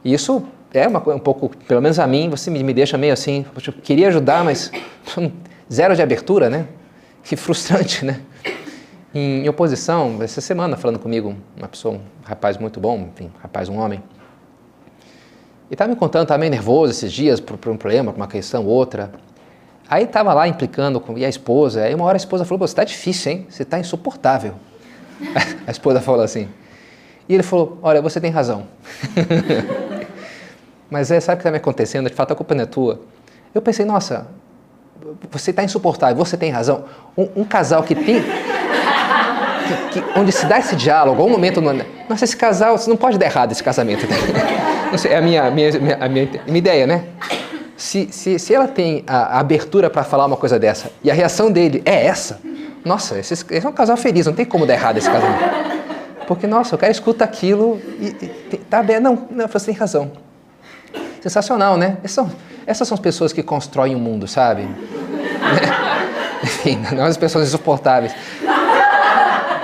E 0.04 0.14
isso 0.14 0.46
é 0.78 0.88
uma, 0.88 1.00
um 1.14 1.20
pouco, 1.20 1.50
pelo 1.68 1.82
menos 1.82 2.00
a 2.00 2.08
mim, 2.08 2.30
você 2.30 2.52
me, 2.52 2.62
me 2.64 2.74
deixa 2.74 2.98
meio 2.98 3.14
assim, 3.14 3.46
eu 3.66 3.74
queria 3.74 4.08
ajudar, 4.10 4.44
mas 4.44 4.72
zero 5.72 5.96
de 5.96 6.02
abertura, 6.02 6.50
né? 6.50 6.68
Que 7.24 7.36
frustrante, 7.36 8.06
né? 8.06 8.22
Em, 9.14 9.46
em 9.46 9.50
oposição, 9.50 10.18
essa 10.22 10.42
semana 10.42 10.78
falando 10.78 11.00
comigo, 11.00 11.36
uma 11.56 11.68
pessoa, 11.68 11.96
um 11.96 12.02
rapaz 12.24 12.58
muito 12.58 12.80
bom, 12.80 13.10
enfim, 13.14 13.32
rapaz, 13.42 13.70
um 13.70 13.80
homem, 13.80 14.04
e 15.70 15.74
estava 15.74 15.90
me 15.90 15.96
contando, 15.96 16.24
estava 16.24 16.38
meio 16.38 16.52
nervoso 16.52 16.92
esses 16.92 17.12
dias 17.12 17.40
por, 17.40 17.58
por 17.58 17.72
um 17.72 17.78
problema, 17.78 18.12
por 18.12 18.20
uma 18.20 18.28
questão 18.28 18.66
ou 18.66 18.70
outra. 18.72 19.12
Aí 19.90 20.04
estava 20.04 20.34
lá 20.34 20.48
implicando 20.48 21.00
com 21.00 21.18
e 21.18 21.26
a 21.26 21.30
esposa, 21.30 21.84
aí 21.84 21.96
uma 21.96 22.06
hora 22.06 22.16
a 22.16 22.18
esposa 22.18 22.46
falou, 22.46 22.60
você 22.60 22.72
está 22.72 22.84
difícil, 22.84 23.32
hein? 23.32 23.48
Você 23.50 23.64
está 23.64 23.80
insuportável. 23.80 24.54
a 25.66 25.72
esposa 25.72 26.02
falou 26.02 26.22
assim. 26.22 26.48
E 27.28 27.34
ele 27.34 27.44
falou, 27.44 27.80
olha, 27.82 28.02
você 28.02 28.22
tem 28.22 28.30
razão. 28.30 28.68
Mas 30.90 31.12
é, 31.12 31.20
sabe 31.20 31.36
o 31.36 31.38
que 31.38 31.42
está 31.42 31.52
me 31.52 31.58
acontecendo? 31.58 32.10
De 32.10 32.16
fato, 32.16 32.34
a 32.34 32.36
culpa 32.36 32.54
não 32.54 32.64
é 32.64 32.66
tua. 32.66 33.00
Eu 33.54 33.62
pensei, 33.62 33.86
nossa, 33.86 34.28
você 35.32 35.52
está 35.52 35.64
insuportável, 35.64 36.16
você 36.16 36.38
tem 36.38 36.52
razão. 36.52 36.86
Um, 37.18 37.30
um 37.38 37.44
casal 37.44 37.84
que 37.84 37.96
tem. 37.96 38.24
Que, 39.66 40.00
que, 40.00 40.20
onde 40.20 40.32
se 40.32 40.46
dá 40.46 40.60
esse 40.60 40.76
diálogo, 40.76 41.20
algum 41.20 41.32
momento. 41.32 41.60
No, 41.60 41.74
nossa, 42.08 42.24
esse 42.24 42.38
casal, 42.38 42.78
você 42.78 42.88
não 42.88 42.96
pode 42.96 43.18
dar 43.18 43.26
errado 43.26 43.52
esse 43.52 43.64
casamento. 43.64 44.06
Não 44.92 44.98
sei, 45.00 45.12
é 45.12 45.18
a 45.18 45.22
minha, 45.22 45.50
minha, 45.50 45.72
minha, 45.80 45.98
a 46.00 46.08
minha, 46.08 46.30
minha 46.46 46.58
ideia, 46.60 46.86
né? 46.86 47.06
Se, 47.76 48.08
se, 48.12 48.38
se 48.38 48.54
ela 48.54 48.68
tem 48.68 49.04
a, 49.08 49.38
a 49.38 49.40
abertura 49.40 49.90
para 49.90 50.04
falar 50.04 50.28
uma 50.28 50.38
coisa 50.38 50.60
dessa 50.60 50.92
e 51.04 51.10
a 51.10 51.14
reação 51.16 51.52
dele 51.52 51.82
é 51.84 52.06
essa, 52.06 52.40
nossa, 52.86 53.18
esse, 53.18 53.34
esse, 53.34 53.66
é 53.66 53.68
um 53.68 53.74
casal 53.74 53.98
feliz, 53.98 54.28
não 54.28 54.34
tem 54.34 54.46
como 54.46 54.66
dar 54.66 54.76
errado 54.76 54.98
esse 54.98 55.10
casamento. 55.10 55.44
Porque, 56.28 56.46
nossa, 56.46 56.76
o 56.76 56.78
cara 56.78 56.92
escuta 56.92 57.24
aquilo 57.24 57.82
e, 58.00 58.32
e 58.54 58.58
tá 58.58 58.84
bem, 58.84 59.00
não, 59.00 59.28
não, 59.32 59.48
você 59.48 59.66
tem 59.66 59.76
razão. 59.76 60.12
Sensacional, 61.26 61.76
né? 61.76 61.98
Essas 62.04 62.12
são, 62.12 62.32
essas 62.68 62.88
são 62.88 62.94
as 62.94 63.02
pessoas 63.02 63.34
que 63.34 63.42
constroem 63.42 63.96
o 63.96 63.98
mundo, 63.98 64.28
sabe? 64.28 64.70
Enfim, 66.44 66.80
não 66.96 67.04
as 67.04 67.18
pessoas 67.18 67.48
insuportáveis. 67.48 68.14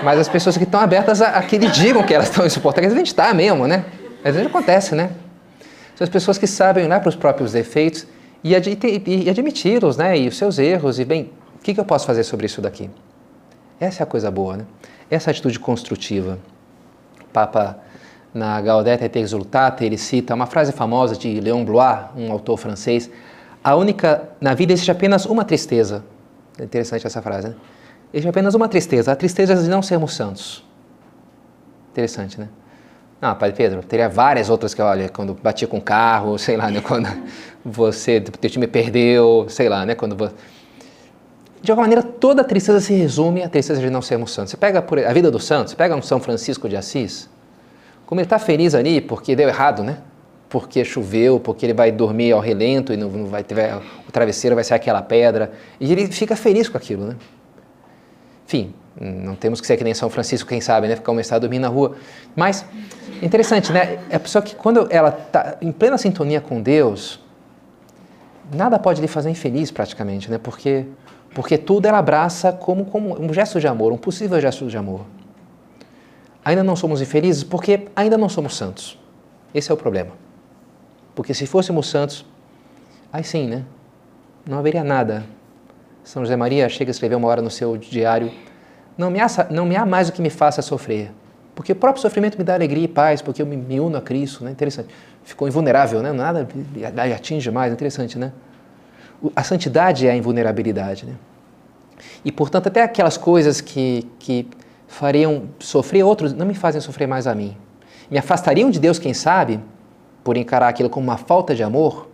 Mas 0.04 0.20
as 0.20 0.28
pessoas 0.28 0.58
que 0.58 0.64
estão 0.64 0.80
abertas 0.80 1.22
a, 1.22 1.40
que 1.44 1.60
lhe 1.60 1.68
digam 1.68 2.02
que 2.02 2.16
elas 2.16 2.30
estão 2.30 2.48
insuportáveis, 2.48 2.92
a 2.94 2.96
gente 2.96 3.10
está 3.10 3.32
mesmo, 3.32 3.68
né? 3.68 3.86
Às 4.26 4.34
vezes 4.34 4.48
acontece, 4.48 4.96
né? 4.96 5.12
São 5.96 6.04
as 6.04 6.10
pessoas 6.10 6.40
que 6.40 6.48
sabem 6.48 6.84
olhar 6.84 7.00
para 7.00 7.10
os 7.10 7.16
próprios 7.16 7.52
defeitos 7.52 8.08
e, 8.44 8.56
ad, 8.56 8.68
e, 8.68 9.26
e 9.26 9.30
admiti-los, 9.30 9.98
né? 9.98 10.18
E 10.18 10.28
os 10.30 10.38
seus 10.38 10.58
erros. 10.58 10.98
E, 10.98 11.06
bem, 11.06 11.30
o 11.58 11.60
que, 11.60 11.76
que 11.76 11.80
eu 11.80 11.86
posso 11.86 12.08
fazer 12.08 12.24
sobre 12.24 12.48
isso 12.48 12.60
daqui? 12.60 12.90
Essa 13.80 14.02
é 14.02 14.04
a 14.04 14.08
coisa 14.08 14.32
boa, 14.32 14.58
né? 14.58 14.66
Essa 15.12 15.30
atitude 15.30 15.60
construtiva. 15.60 16.40
Papa, 17.32 17.78
na 18.34 18.62
Gaudete 18.62 19.04
et 19.04 19.16
Exultate, 19.18 19.84
ele 19.84 19.98
cita 19.98 20.34
uma 20.34 20.46
frase 20.46 20.72
famosa 20.72 21.16
de 21.16 21.40
Léon 21.40 21.66
Blois, 21.66 22.06
um 22.16 22.32
autor 22.32 22.58
francês. 22.58 23.10
A 23.64 23.76
única, 23.76 24.30
na 24.40 24.54
vida 24.54 24.74
existe 24.74 24.92
apenas 24.92 25.26
uma 25.26 25.44
tristeza. 25.44 26.04
É 26.58 26.64
interessante 26.64 27.06
essa 27.06 27.22
frase, 27.22 27.50
né? 27.50 27.56
Existe 28.14 28.30
apenas 28.30 28.56
uma 28.56 28.68
tristeza, 28.68 29.12
a 29.12 29.16
tristeza 29.16 29.56
de 29.56 29.70
não 29.70 29.82
sermos 29.82 30.16
santos. 30.16 30.66
Interessante, 31.92 32.40
né? 32.40 32.48
Não, 33.22 33.36
Padre 33.36 33.56
Pedro, 33.56 33.84
teria 33.84 34.10
várias 34.10 34.50
outras 34.50 34.74
que, 34.74 34.82
olha, 34.82 35.08
quando 35.08 35.36
bati 35.36 35.68
com 35.68 35.78
o 35.78 35.82
carro, 35.82 36.38
sei 36.40 36.58
lá, 36.58 36.72
né? 36.72 36.82
Quando 36.82 37.08
você, 37.64 38.20
teu 38.20 38.50
time 38.50 38.66
perdeu, 38.68 39.46
sei 39.50 39.70
lá, 39.70 39.86
né? 39.86 39.94
Quando 39.94 40.16
você... 40.16 40.34
De 41.62 41.70
alguma 41.70 41.84
maneira, 41.88 42.02
toda 42.02 42.42
a 42.42 42.46
tristeza 42.46 42.80
se 42.80 42.94
resume 42.94 43.44
à 43.44 43.50
tristeza 43.50 43.80
de 43.80 43.90
não 43.90 44.02
sermos 44.02 44.34
santos. 44.34 44.50
Você 44.50 44.58
pega 44.58 44.84
a 45.08 45.14
vida 45.14 45.30
dos 45.30 45.46
santos, 45.46 45.76
pega 45.76 45.96
um 45.96 46.02
São 46.02 46.20
Francisco 46.20 46.68
de 46.68 46.76
Assis, 46.76 47.30
como 48.12 48.20
ele 48.20 48.26
está 48.26 48.38
feliz 48.38 48.76
ali 48.76 49.00
porque 49.00 49.38
deu 49.38 49.48
errado, 49.48 49.86
né? 49.86 50.00
Porque 50.50 50.84
choveu, 50.84 51.40
porque 51.40 51.66
ele 51.66 51.74
vai 51.74 51.94
dormir 51.94 52.34
ao 52.34 52.42
relento 52.42 52.92
e 52.92 52.98
não, 52.98 53.08
não 53.08 53.28
vai 53.28 53.42
ter, 53.42 53.56
o 54.06 54.12
travesseiro 54.12 54.54
vai 54.54 54.66
ser 54.66 54.74
aquela 54.74 55.02
pedra. 55.02 55.54
E 55.80 55.90
ele 55.94 56.08
fica 56.08 56.36
feliz 56.36 56.68
com 56.68 56.78
aquilo, 56.78 57.06
né? 57.06 57.16
Enfim, 58.46 58.74
não 59.00 59.34
temos 59.34 59.62
que 59.62 59.66
ser 59.66 59.78
que 59.78 59.84
nem 59.86 59.94
São 59.94 60.10
Francisco, 60.10 60.50
quem 60.50 60.60
sabe, 60.60 60.90
né? 60.90 60.98
Ficar 60.98 61.14
um 61.14 61.22
estado 61.22 61.44
dormindo 61.44 61.62
na 61.62 61.70
rua. 61.70 61.96
Mas, 62.36 62.66
interessante, 63.24 63.72
né? 63.72 64.00
É 64.10 64.18
a 64.18 64.20
pessoa 64.20 64.42
que 64.42 64.58
quando 64.58 64.90
ela 64.92 65.18
está 65.26 65.56
em 65.62 65.72
plena 65.72 65.98
sintonia 65.98 66.42
com 66.42 66.62
Deus, 66.62 67.18
nada 68.54 68.78
pode 68.78 69.00
lhe 69.00 69.08
fazer 69.08 69.30
infeliz 69.30 69.72
praticamente, 69.72 70.30
né? 70.30 70.38
Porque, 70.38 70.86
porque 71.34 71.58
tudo 71.58 71.86
ela 71.86 72.00
abraça 72.00 72.52
como, 72.52 72.84
como 72.84 73.18
um 73.18 73.34
gesto 73.34 73.58
de 73.58 73.70
amor, 73.70 73.94
um 73.94 73.98
possível 73.98 74.38
gesto 74.42 74.68
de 74.68 74.76
amor. 74.76 75.06
Ainda 76.44 76.64
não 76.64 76.76
somos 76.76 77.02
infelizes 77.02 77.44
porque 77.44 77.88
ainda 77.96 78.18
não 78.18 78.30
somos 78.30 78.56
santos. 78.56 78.98
Esse 79.54 79.72
é 79.72 79.74
o 79.74 79.78
problema. 79.78 80.12
Porque 81.14 81.34
se 81.34 81.46
fôssemos 81.46 81.90
santos, 81.90 82.26
aí 83.12 83.24
sim, 83.24 83.48
né? 83.48 83.64
Não 84.48 84.58
haveria 84.58 84.84
nada 84.84 85.24
são 86.04 86.24
José 86.24 86.36
Maria 86.36 86.68
chega 86.68 86.90
a 86.90 86.94
escrever 86.94 87.16
uma 87.16 87.28
hora 87.28 87.42
no 87.42 87.50
seu 87.50 87.78
diário: 87.78 88.32
não 88.98 89.10
me, 89.10 89.20
há, 89.20 89.28
não 89.50 89.66
me 89.66 89.76
há 89.76 89.86
mais 89.86 90.10
o 90.10 90.12
que 90.12 90.22
me 90.22 90.30
faça 90.30 90.62
sofrer, 90.62 91.12
porque 91.56 91.72
o 91.72 91.76
próprio 91.76 92.02
sofrimento 92.02 92.38
me 92.38 92.44
dá 92.44 92.54
alegria 92.54 92.86
e 92.86 92.88
paz, 92.88 93.22
porque 93.22 93.42
eu 93.42 93.46
me, 93.46 93.56
me 93.56 93.80
uno 93.80 93.98
a 93.98 94.02
Cristo, 94.02 94.44
né? 94.44 94.52
Interessante. 94.52 94.90
Ficou 95.24 95.48
invulnerável, 95.48 96.02
né? 96.02 96.12
Nada 96.12 96.48
lhe 96.74 97.14
atinge 97.14 97.52
mais, 97.52 97.72
interessante, 97.72 98.18
né? 98.18 98.32
A 99.36 99.44
santidade 99.44 100.08
é 100.08 100.12
a 100.12 100.16
invulnerabilidade, 100.16 101.06
né? 101.06 101.14
E, 102.26 102.32
portanto, 102.32 102.68
até 102.68 102.82
aquelas 102.82 103.16
coisas 103.16 103.62
que, 103.62 104.08
que 104.18 104.48
fariam 104.92 105.50
sofrer 105.60 106.04
outros 106.04 106.34
não 106.34 106.46
me 106.46 106.54
fazem 106.54 106.82
sofrer 106.82 107.08
mais 107.08 107.28
a 107.28 107.34
mim. 107.34 107.58
Me 108.10 108.18
afastariam 108.18 108.70
de 108.70 108.80
Deus, 108.80 109.00
quem 109.00 109.14
sabe, 109.14 109.60
por 110.24 110.38
encarar 110.38 110.68
aquilo 110.68 110.90
como 110.90 111.08
uma 111.08 111.18
falta 111.18 111.56
de 111.56 111.64
amor, 111.64 112.10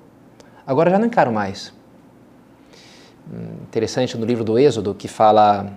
agora 0.65 0.89
já 0.89 0.99
não 0.99 1.07
encaro 1.07 1.31
mais 1.31 1.73
interessante 3.63 4.17
no 4.17 4.25
livro 4.25 4.43
do 4.43 4.57
Êxodo, 4.57 4.93
que 4.93 5.07
fala 5.07 5.71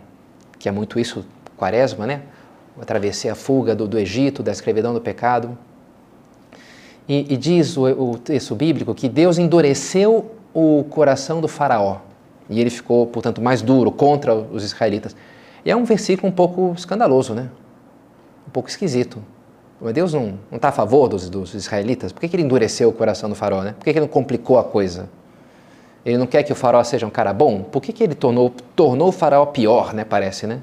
que 0.58 0.68
é 0.68 0.72
muito 0.72 0.98
isso, 0.98 1.24
quaresma, 1.56 2.06
né? 2.06 2.22
A 2.80 2.84
travessia, 2.84 3.32
a 3.32 3.34
fuga 3.34 3.74
do, 3.74 3.88
do 3.88 3.98
Egito, 3.98 4.42
da 4.42 4.52
escravidão 4.52 4.94
do 4.94 5.00
pecado. 5.00 5.56
E, 7.08 7.26
e 7.32 7.36
diz 7.36 7.76
o, 7.76 7.84
o, 7.86 8.18
texto 8.18 8.54
bíblico 8.54 8.94
que 8.94 9.08
Deus 9.08 9.38
endureceu 9.38 10.30
o 10.54 10.84
coração 10.88 11.40
do 11.40 11.48
faraó. 11.48 11.98
E 12.48 12.60
ele 12.60 12.70
ficou, 12.70 13.06
portanto, 13.06 13.40
mais 13.40 13.62
duro 13.62 13.90
contra 13.90 14.34
os 14.34 14.62
israelitas. 14.64 15.16
E 15.64 15.70
é 15.70 15.76
um 15.76 15.84
versículo 15.84 16.28
um 16.28 16.34
pouco 16.34 16.72
escandaloso, 16.76 17.34
né? 17.34 17.50
Um 18.46 18.50
pouco 18.50 18.68
esquisito. 18.68 19.22
Mas 19.80 19.94
Deus 19.94 20.12
não 20.12 20.38
está 20.52 20.68
a 20.68 20.72
favor 20.72 21.08
dos, 21.08 21.30
dos 21.30 21.54
israelitas? 21.54 22.12
Por 22.12 22.20
que, 22.20 22.28
que 22.28 22.36
ele 22.36 22.42
endureceu 22.42 22.88
o 22.88 22.92
coração 22.92 23.28
do 23.28 23.34
faraó, 23.34 23.62
né? 23.62 23.72
Por 23.72 23.84
que, 23.84 23.92
que 23.92 23.98
ele 23.98 24.06
não 24.06 24.12
complicou 24.12 24.58
a 24.58 24.64
coisa? 24.64 25.08
Ele 26.04 26.18
não 26.18 26.26
quer 26.26 26.42
que 26.42 26.52
o 26.52 26.56
faraó 26.56 26.82
seja 26.84 27.06
um 27.06 27.10
cara 27.10 27.32
bom? 27.32 27.62
Por 27.62 27.80
que, 27.80 27.92
que 27.92 28.02
ele 28.02 28.14
tornou, 28.14 28.52
tornou 28.74 29.08
o 29.08 29.12
faraó 29.12 29.46
pior, 29.46 29.94
né? 29.94 30.04
Parece, 30.04 30.46
né? 30.46 30.60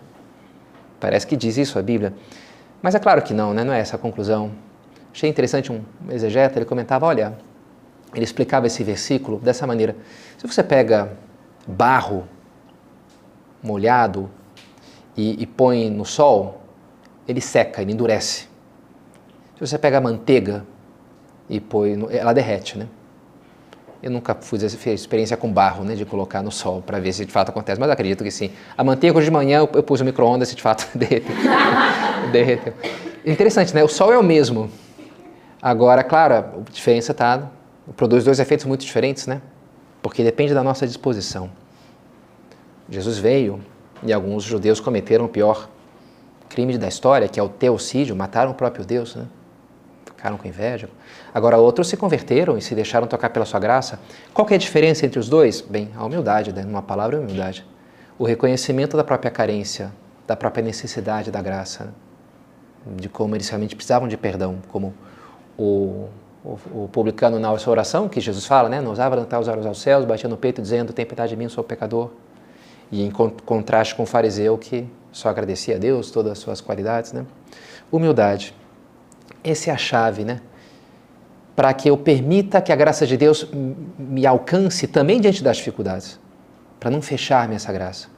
Parece 1.00 1.26
que 1.26 1.36
diz 1.36 1.58
isso 1.58 1.78
a 1.78 1.82
Bíblia. 1.82 2.14
Mas 2.82 2.96
é 2.96 3.00
claro 3.00 3.22
que 3.22 3.34
não, 3.34 3.54
né? 3.54 3.64
Não 3.64 3.74
é 3.74 3.80
essa 3.80 3.96
a 3.96 4.00
conclusão. 4.00 4.52
Achei 5.14 5.30
interessante 5.30 5.72
um 5.72 5.82
exegeta, 6.10 6.60
ele 6.60 6.66
comentava, 6.66 7.06
olha, 7.06 7.38
ele 8.14 8.24
explicava 8.24 8.68
esse 8.68 8.84
versículo 8.84 9.40
dessa 9.40 9.66
maneira. 9.66 9.96
Se 10.38 10.46
você 10.46 10.64
pega 10.64 11.12
barro 11.68 12.28
molhado 13.64 14.30
e, 15.18 15.42
e 15.42 15.46
põe 15.48 15.90
no 15.90 16.06
sol, 16.06 16.62
ele 17.28 17.42
seca, 17.42 17.82
ele 17.82 17.92
endurece. 17.92 18.48
Se 19.56 19.60
você 19.60 19.78
pega 19.78 20.00
manteiga 20.00 20.64
e 21.50 21.60
põe, 21.60 21.96
no, 21.96 22.12
ela 22.12 22.32
derrete, 22.32 22.78
né? 22.78 22.88
Eu 24.02 24.12
nunca 24.12 24.36
fiz 24.36 24.62
essa 24.62 24.90
experiência 24.92 25.36
com 25.36 25.52
barro, 25.52 25.84
né, 25.84 25.96
de 25.96 26.06
colocar 26.06 26.44
no 26.44 26.52
sol 26.52 26.84
para 26.84 27.00
ver 27.00 27.12
se 27.12 27.26
de 27.26 27.32
fato 27.32 27.50
acontece, 27.50 27.80
mas 27.80 27.90
acredito 27.90 28.24
que 28.24 28.30
sim. 28.30 28.52
A 28.78 28.84
manteiga 28.84 29.20
de 29.20 29.32
manhã 29.32 29.58
eu, 29.58 29.70
eu 29.74 29.82
pus 29.82 30.00
no 30.00 30.06
micro-ondas 30.06 30.52
e 30.52 30.56
de 30.56 30.62
fato 30.62 30.88
derreteu. 30.96 31.36
derreteu. 32.32 32.74
Interessante, 33.26 33.74
né? 33.74 33.84
O 33.84 33.88
sol 33.88 34.14
é 34.14 34.18
o 34.18 34.24
mesmo. 34.24 34.70
Agora, 35.60 36.04
claro, 36.04 36.36
a 36.36 36.72
diferença 36.72 37.12
está 37.12 37.50
produz 37.96 38.24
dois 38.24 38.40
efeitos 38.40 38.66
muito 38.66 38.86
diferentes, 38.86 39.26
né? 39.26 39.42
Porque 40.02 40.24
depende 40.24 40.54
da 40.54 40.64
nossa 40.64 40.86
disposição. 40.86 41.50
Jesus 42.90 43.18
veio 43.18 43.60
e 44.04 44.14
alguns 44.14 44.44
judeus 44.44 44.80
cometeram 44.80 45.26
o 45.26 45.30
pior 45.30 45.70
crime 46.50 46.78
da 46.78 46.88
história, 46.88 47.28
que 47.28 47.40
é 47.40 47.44
o 47.44 47.50
teocídio, 47.50 48.16
mataram 48.16 48.52
o 48.52 48.54
próprio 48.54 48.86
Deus, 48.86 49.16
né? 49.16 49.26
Ficaram 50.06 50.38
com 50.38 50.48
inveja. 50.48 50.90
Agora, 51.34 51.58
outros 51.58 51.88
se 51.88 51.96
converteram 51.96 52.58
e 52.58 52.62
se 52.62 52.74
deixaram 52.74 53.06
tocar 53.06 53.30
pela 53.30 53.46
sua 53.46 53.60
graça. 53.60 54.00
Qual 54.34 54.48
é 54.50 54.56
a 54.56 54.58
diferença 54.58 55.06
entre 55.06 55.20
os 55.20 55.30
dois? 55.30 55.62
Bem, 55.62 55.92
a 55.96 56.04
humildade, 56.04 56.52
né? 56.52 56.64
numa 56.64 56.82
palavra, 56.82 57.18
a 57.18 57.20
humildade. 57.20 57.64
O 58.18 58.26
reconhecimento 58.26 58.98
da 58.98 59.04
própria 59.04 59.30
carência, 59.30 59.94
da 60.26 60.36
própria 60.36 60.64
necessidade 60.64 61.30
da 61.30 61.40
graça, 61.42 61.86
né? 61.86 61.92
de 62.96 63.08
como 63.08 63.36
eles 63.36 63.48
realmente 63.48 63.76
precisavam 63.76 64.08
de 64.08 64.18
perdão, 64.18 64.58
como 64.72 64.94
o, 65.56 66.08
o, 66.44 66.58
o 66.74 66.90
publicano 66.92 67.40
na 67.40 67.56
sua 67.60 67.72
oração, 67.72 68.10
que 68.10 68.20
Jesus 68.20 68.46
fala, 68.46 68.70
né? 68.70 68.82
Não 68.82 68.92
usava 68.92 69.14
levantar 69.14 69.40
os 69.40 69.48
olhos 69.48 69.66
aos 69.66 69.80
céus, 69.80 70.06
batia 70.06 70.30
no 70.30 70.38
peito 70.38 70.62
dizendo, 70.62 70.94
tem 70.94 71.06
piedade 71.06 71.30
de 71.30 71.36
mim, 71.36 71.48
sou 71.48 71.64
pecador. 71.64 72.10
E 72.92 73.04
em 73.04 73.12
contraste 73.12 73.96
com 73.96 74.04
o 74.04 74.06
fariseu 74.06 74.58
que 74.58 74.86
só 75.12 75.30
agradecia 75.30 75.76
a 75.76 75.80
Deus 75.80 76.12
todas 76.12 76.34
as 76.34 76.38
suas 76.40 76.62
qualidades, 76.62 77.12
né? 77.12 77.26
Humildade. 77.92 78.54
Essa 79.44 79.72
é 79.72 79.74
a 79.74 79.78
chave, 79.78 80.24
né? 80.24 80.42
para 81.58 81.74
que 81.74 81.90
eu 81.90 81.98
permita 81.98 82.62
que 82.62 82.72
a 82.72 82.76
graça 82.76 83.08
de 83.08 83.18
Deus 83.18 83.48
me 83.98 84.28
alcance 84.28 84.86
também 84.86 85.20
diante 85.20 85.44
das 85.44 85.58
dificuldades, 85.58 86.20
para 86.80 86.92
não 86.92 87.02
fechar-me 87.02 87.56
essa 87.56 87.74
graça, 87.74 88.10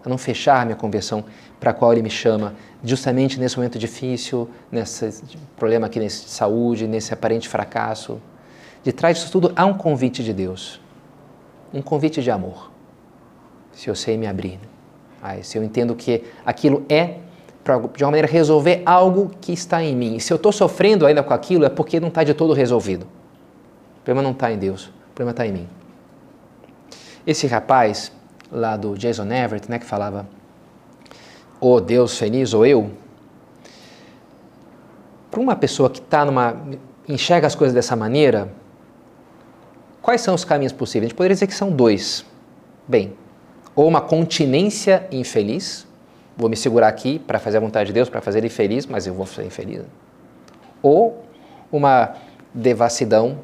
para 0.00 0.08
não 0.08 0.16
fechar 0.16 0.64
minha 0.64 0.76
conversão 0.76 1.24
para 1.58 1.72
a 1.72 1.74
qual 1.74 1.92
Ele 1.92 2.02
me 2.02 2.10
chama, 2.10 2.54
justamente 2.84 3.40
nesse 3.40 3.56
momento 3.56 3.80
difícil, 3.80 4.48
nesse 4.70 5.24
problema 5.56 5.88
aqui 5.88 5.98
de 5.98 6.08
saúde, 6.08 6.86
nesse 6.86 7.12
aparente 7.12 7.48
fracasso. 7.48 8.20
De 8.84 8.92
trás 8.92 9.18
disso 9.18 9.32
tudo 9.32 9.52
há 9.56 9.66
um 9.66 9.74
convite 9.74 10.22
de 10.22 10.32
Deus, 10.32 10.80
um 11.72 11.82
convite 11.82 12.22
de 12.22 12.30
amor, 12.30 12.70
se 13.74 13.88
eu 13.88 13.94
sei 13.94 14.16
me 14.16 14.26
abrir. 14.26 14.58
Né? 15.22 15.42
se 15.42 15.56
eu 15.56 15.64
entendo 15.64 15.94
que 15.94 16.22
aquilo 16.44 16.84
é 16.88 17.16
de 17.96 18.04
uma 18.04 18.10
maneira 18.10 18.28
resolver 18.28 18.82
algo 18.84 19.30
que 19.40 19.52
está 19.52 19.82
em 19.82 19.96
mim. 19.96 20.16
E 20.16 20.20
se 20.20 20.30
eu 20.30 20.36
estou 20.36 20.52
sofrendo 20.52 21.06
ainda 21.06 21.22
com 21.22 21.32
aquilo, 21.32 21.64
é 21.64 21.70
porque 21.70 21.98
não 21.98 22.08
está 22.08 22.22
de 22.22 22.34
todo 22.34 22.52
resolvido. 22.52 23.04
O 24.00 24.04
problema 24.04 24.22
não 24.22 24.32
está 24.32 24.52
em 24.52 24.58
Deus, 24.58 24.86
o 24.86 25.14
problema 25.14 25.30
está 25.30 25.46
em 25.46 25.52
mim. 25.52 25.68
Esse 27.26 27.46
rapaz 27.46 28.12
lá 28.52 28.76
do 28.76 28.98
Jason 28.98 29.24
Everett, 29.32 29.70
né, 29.70 29.78
que 29.78 29.86
falava, 29.86 30.26
ou 31.58 31.76
oh, 31.76 31.80
Deus 31.80 32.18
feliz 32.18 32.52
ou 32.52 32.66
eu, 32.66 32.90
para 35.30 35.40
uma 35.40 35.56
pessoa 35.56 35.88
que 35.88 36.00
está 36.00 36.24
numa 36.24 36.54
enxerga 37.08 37.46
as 37.46 37.54
coisas 37.54 37.74
dessa 37.74 37.96
maneira, 37.96 38.52
quais 40.02 40.20
são 40.20 40.34
os 40.34 40.44
caminhos 40.44 40.72
possíveis? 40.72 41.06
A 41.06 41.08
gente 41.08 41.16
poderia 41.16 41.34
dizer 41.34 41.46
que 41.46 41.54
são 41.54 41.70
dois. 41.70 42.24
Bem, 42.86 43.14
ou 43.74 43.88
uma 43.88 44.00
continência 44.00 45.06
infeliz, 45.10 45.86
vou 46.36 46.48
me 46.48 46.56
segurar 46.56 46.88
aqui 46.88 47.18
para 47.18 47.38
fazer 47.38 47.56
a 47.56 47.60
vontade 47.60 47.88
de 47.88 47.92
Deus, 47.92 48.08
para 48.08 48.20
fazer 48.20 48.38
ele 48.38 48.48
feliz, 48.48 48.86
mas 48.86 49.06
eu 49.06 49.14
vou 49.14 49.26
ser 49.26 49.44
infeliz. 49.44 49.82
Ou 50.82 51.24
uma 51.72 52.14
devassidão 52.52 53.38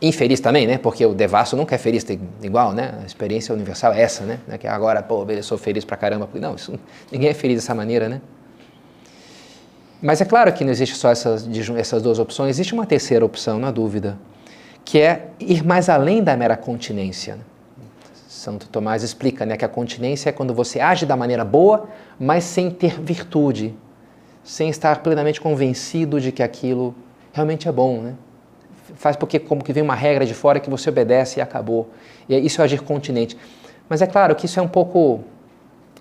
infeliz 0.00 0.40
também, 0.40 0.66
né? 0.66 0.78
Porque 0.78 1.04
o 1.04 1.14
devasso 1.14 1.56
nunca 1.56 1.74
é 1.74 1.78
feliz 1.78 2.06
igual, 2.42 2.72
né? 2.72 2.98
A 3.02 3.06
experiência 3.06 3.54
universal 3.54 3.92
é 3.92 4.02
essa, 4.02 4.24
né? 4.24 4.38
Que 4.58 4.66
agora, 4.66 5.02
pô, 5.02 5.24
eu 5.28 5.42
sou 5.42 5.58
feliz 5.58 5.84
pra 5.84 5.96
caramba. 5.96 6.28
Não, 6.34 6.54
isso, 6.54 6.78
ninguém 7.10 7.30
é 7.30 7.34
feliz 7.34 7.56
dessa 7.56 7.74
maneira, 7.74 8.08
né? 8.08 8.20
Mas 10.00 10.20
é 10.20 10.24
claro 10.24 10.52
que 10.52 10.64
não 10.64 10.70
existe 10.70 10.94
só 10.94 11.10
essas, 11.10 11.48
essas 11.76 12.02
duas 12.02 12.20
opções, 12.20 12.50
existe 12.50 12.72
uma 12.72 12.86
terceira 12.86 13.24
opção, 13.24 13.58
na 13.58 13.72
dúvida, 13.72 14.16
que 14.84 15.00
é 15.00 15.28
ir 15.40 15.64
mais 15.64 15.88
além 15.88 16.22
da 16.22 16.36
mera 16.36 16.56
continência. 16.56 17.34
Né? 17.34 17.42
Santo 18.38 18.68
Tomás 18.68 19.02
explica 19.02 19.44
né, 19.44 19.56
que 19.56 19.64
a 19.64 19.68
continência 19.68 20.28
é 20.28 20.32
quando 20.32 20.54
você 20.54 20.78
age 20.78 21.04
da 21.04 21.16
maneira 21.16 21.44
boa, 21.44 21.88
mas 22.20 22.44
sem 22.44 22.70
ter 22.70 23.00
virtude, 23.00 23.74
sem 24.44 24.70
estar 24.70 25.02
plenamente 25.02 25.40
convencido 25.40 26.20
de 26.20 26.30
que 26.30 26.40
aquilo 26.40 26.94
realmente 27.32 27.66
é 27.66 27.72
bom. 27.72 28.00
Né? 28.00 28.14
Faz 28.94 29.16
porque 29.16 29.40
como 29.40 29.64
que 29.64 29.72
vem 29.72 29.82
uma 29.82 29.96
regra 29.96 30.24
de 30.24 30.34
fora 30.34 30.60
que 30.60 30.70
você 30.70 30.88
obedece 30.88 31.40
e 31.40 31.42
acabou. 31.42 31.90
E 32.28 32.38
isso 32.38 32.60
é 32.60 32.64
agir 32.64 32.80
continente. 32.80 33.36
Mas 33.88 34.02
é 34.02 34.06
claro 34.06 34.36
que 34.36 34.46
isso 34.46 34.60
é 34.60 34.62
um 34.62 34.68
pouco 34.68 35.24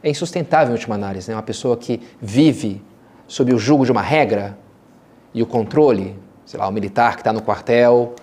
é 0.03 0.09
insustentável 0.11 0.69
em 0.69 0.73
última 0.73 0.93
análise. 0.93 1.31
Né? 1.31 1.35
Uma 1.35 1.41
pessoa 1.41 1.75
que 1.75 1.99
vive 2.21 2.83
sob 3.27 3.51
o 3.51 3.57
jugo 3.57 3.83
de 3.83 3.91
uma 3.91 4.03
regra 4.03 4.55
e 5.33 5.41
o 5.41 5.45
controle, 5.47 6.15
sei 6.45 6.59
lá, 6.59 6.67
o 6.67 6.71
militar 6.71 7.15
que 7.15 7.21
está 7.21 7.33
no 7.33 7.41
quartel, 7.41 8.13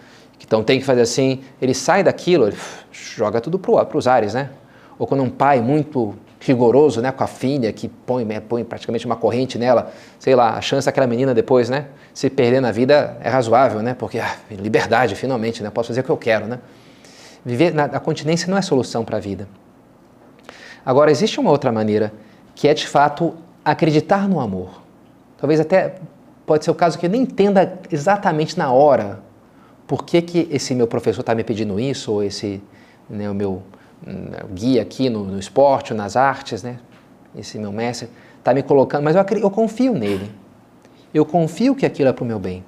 então 0.47 0.63
tem 0.63 0.79
que 0.79 0.85
fazer 0.85 1.01
assim, 1.01 1.43
ele 1.61 1.75
sai 1.75 2.03
daquilo, 2.03 2.49
ele 2.49 2.57
joga 2.93 3.41
tudo 3.41 3.59
para 3.59 3.97
os 3.97 4.07
ares, 4.07 4.35
né? 4.35 4.51
Ou 4.99 5.07
quando 5.07 5.23
um 5.23 5.31
pai 5.31 5.61
muito 5.61 6.15
rigoroso, 6.39 7.01
né, 7.01 7.11
com 7.11 7.25
a 7.25 7.27
filha, 7.27 7.73
que 7.73 7.89
põe, 7.89 8.25
né, 8.25 8.39
põe 8.39 8.63
praticamente 8.63 9.07
uma 9.07 9.17
corrente 9.17 9.59
nela, 9.59 9.91
sei 10.19 10.35
lá, 10.35 10.51
a 10.51 10.61
chance 10.61 10.85
daquela 10.85 11.07
menina 11.07 11.33
depois, 11.33 11.71
né, 11.71 11.87
se 12.13 12.29
perder 12.29 12.61
na 12.61 12.71
vida 12.71 13.17
é 13.23 13.31
razoável, 13.31 13.81
né, 13.81 13.95
porque 13.95 14.19
ah, 14.19 14.37
liberdade, 14.51 15.15
finalmente, 15.15 15.63
né, 15.63 15.71
posso 15.71 15.89
fazer 15.89 16.01
o 16.01 16.05
que 16.05 16.11
eu 16.11 16.19
quero, 16.19 16.47
né. 16.47 16.59
Viver 17.45 17.73
na 17.73 17.85
a 17.85 18.01
continência 18.01 18.49
não 18.51 18.59
é 18.59 18.63
solução 18.63 19.05
para 19.05 19.17
a 19.17 19.21
vida. 19.21 19.49
Agora, 20.85 21.11
existe 21.11 21.41
uma 21.41 21.51
outra 21.51 21.73
maneira, 21.73 22.13
que 22.55 22.69
é 22.69 22.75
de 22.75 22.87
fato 22.87 23.35
acreditar 23.65 24.29
no 24.29 24.39
amor. 24.39 24.83
Talvez 25.39 25.59
até 25.61 25.97
pode 26.45 26.65
ser 26.65 26.71
o 26.71 26.75
caso 26.75 26.99
que 26.99 27.07
eu 27.07 27.11
nem 27.11 27.23
entenda 27.23 27.79
exatamente 27.91 28.59
na 28.59 28.71
hora 28.71 29.21
por 29.87 30.05
que, 30.05 30.23
que 30.23 30.49
esse 30.51 30.75
meu 30.75 30.87
professor 30.87 31.21
está 31.21 31.35
me 31.35 31.45
pedindo 31.45 31.79
isso, 31.79 32.13
ou 32.13 32.23
esse 32.23 32.63
né, 33.09 33.29
o 33.31 33.35
meu 33.35 33.63
né, 34.05 34.39
guia 34.53 34.83
aqui 34.83 35.11
no, 35.11 35.25
no 35.25 35.39
esporte, 35.39 35.93
ou 35.93 35.97
nas 35.97 36.17
artes, 36.17 36.63
né, 36.63 36.79
esse 37.37 37.59
meu 37.59 37.73
mestre, 37.73 38.09
está 38.39 38.55
me 38.55 38.63
colocando, 38.63 39.05
mas 39.05 39.17
eu, 39.17 39.25
eu 39.39 39.51
confio 39.51 39.95
nele. 39.95 40.31
Eu 41.13 41.25
confio 41.25 41.75
que 41.75 41.87
aquilo 41.87 42.09
é 42.09 42.13
para 42.13 42.25
o 42.25 42.27
meu 42.27 42.39
bem. 42.39 42.65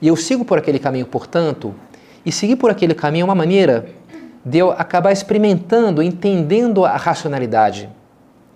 E 0.00 0.08
eu 0.08 0.16
sigo 0.16 0.44
por 0.44 0.58
aquele 0.58 0.78
caminho, 0.78 1.06
portanto, 1.06 1.74
e 2.24 2.32
seguir 2.32 2.56
por 2.56 2.70
aquele 2.70 2.94
caminho 2.94 3.22
é 3.22 3.24
uma 3.24 3.34
maneira 3.34 3.86
de 4.44 4.58
eu 4.58 4.70
acabar 4.70 5.12
experimentando, 5.12 6.02
entendendo 6.02 6.84
a 6.84 6.96
racionalidade 6.96 7.88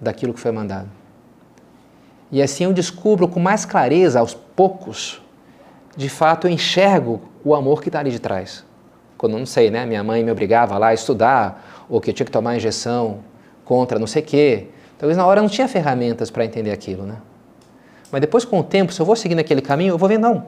daquilo 0.00 0.34
que 0.34 0.40
foi 0.40 0.52
mandado. 0.52 0.88
E 2.30 2.42
assim 2.42 2.64
eu 2.64 2.72
descubro 2.72 3.26
com 3.26 3.40
mais 3.40 3.64
clareza, 3.64 4.20
aos 4.20 4.34
poucos, 4.34 5.22
de 5.96 6.08
fato 6.08 6.46
eu 6.46 6.50
enxergo 6.50 7.20
o 7.48 7.54
amor 7.54 7.80
que 7.80 7.88
está 7.88 8.00
ali 8.00 8.10
de 8.10 8.18
trás. 8.18 8.64
Quando 9.16 9.38
não 9.38 9.46
sei, 9.46 9.70
né? 9.70 9.86
Minha 9.86 10.04
mãe 10.04 10.22
me 10.22 10.30
obrigava 10.30 10.76
lá 10.78 10.88
a 10.88 10.94
estudar, 10.94 11.86
ou 11.88 12.00
que 12.00 12.10
eu 12.10 12.14
tinha 12.14 12.26
que 12.26 12.32
tomar 12.32 12.56
injeção 12.56 13.20
contra 13.64 13.98
não 13.98 14.06
sei 14.06 14.22
o 14.22 14.24
quê. 14.24 14.66
Talvez 14.98 15.16
na 15.16 15.26
hora 15.26 15.40
eu 15.40 15.42
não 15.42 15.50
tinha 15.50 15.66
ferramentas 15.66 16.30
para 16.30 16.44
entender 16.44 16.70
aquilo, 16.70 17.04
né? 17.04 17.16
Mas 18.10 18.20
depois, 18.20 18.44
com 18.44 18.60
o 18.60 18.62
tempo, 18.62 18.92
se 18.92 19.00
eu 19.00 19.06
vou 19.06 19.16
seguindo 19.16 19.38
aquele 19.38 19.60
caminho, 19.60 19.92
eu 19.94 19.98
vou 19.98 20.08
ver, 20.08 20.18
não, 20.18 20.46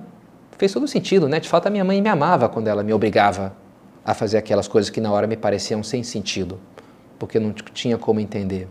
fez 0.58 0.72
todo 0.72 0.86
sentido, 0.86 1.28
né? 1.28 1.40
De 1.40 1.48
fato, 1.48 1.66
a 1.66 1.70
minha 1.70 1.84
mãe 1.84 2.00
me 2.00 2.08
amava 2.08 2.48
quando 2.48 2.68
ela 2.68 2.82
me 2.82 2.92
obrigava 2.92 3.52
a 4.04 4.14
fazer 4.14 4.38
aquelas 4.38 4.68
coisas 4.68 4.90
que 4.90 5.00
na 5.00 5.10
hora 5.10 5.26
me 5.26 5.36
pareciam 5.36 5.82
sem 5.82 6.02
sentido, 6.02 6.58
porque 7.18 7.38
eu 7.38 7.42
não 7.42 7.52
tinha 7.52 7.98
como 7.98 8.20
entender. 8.20 8.68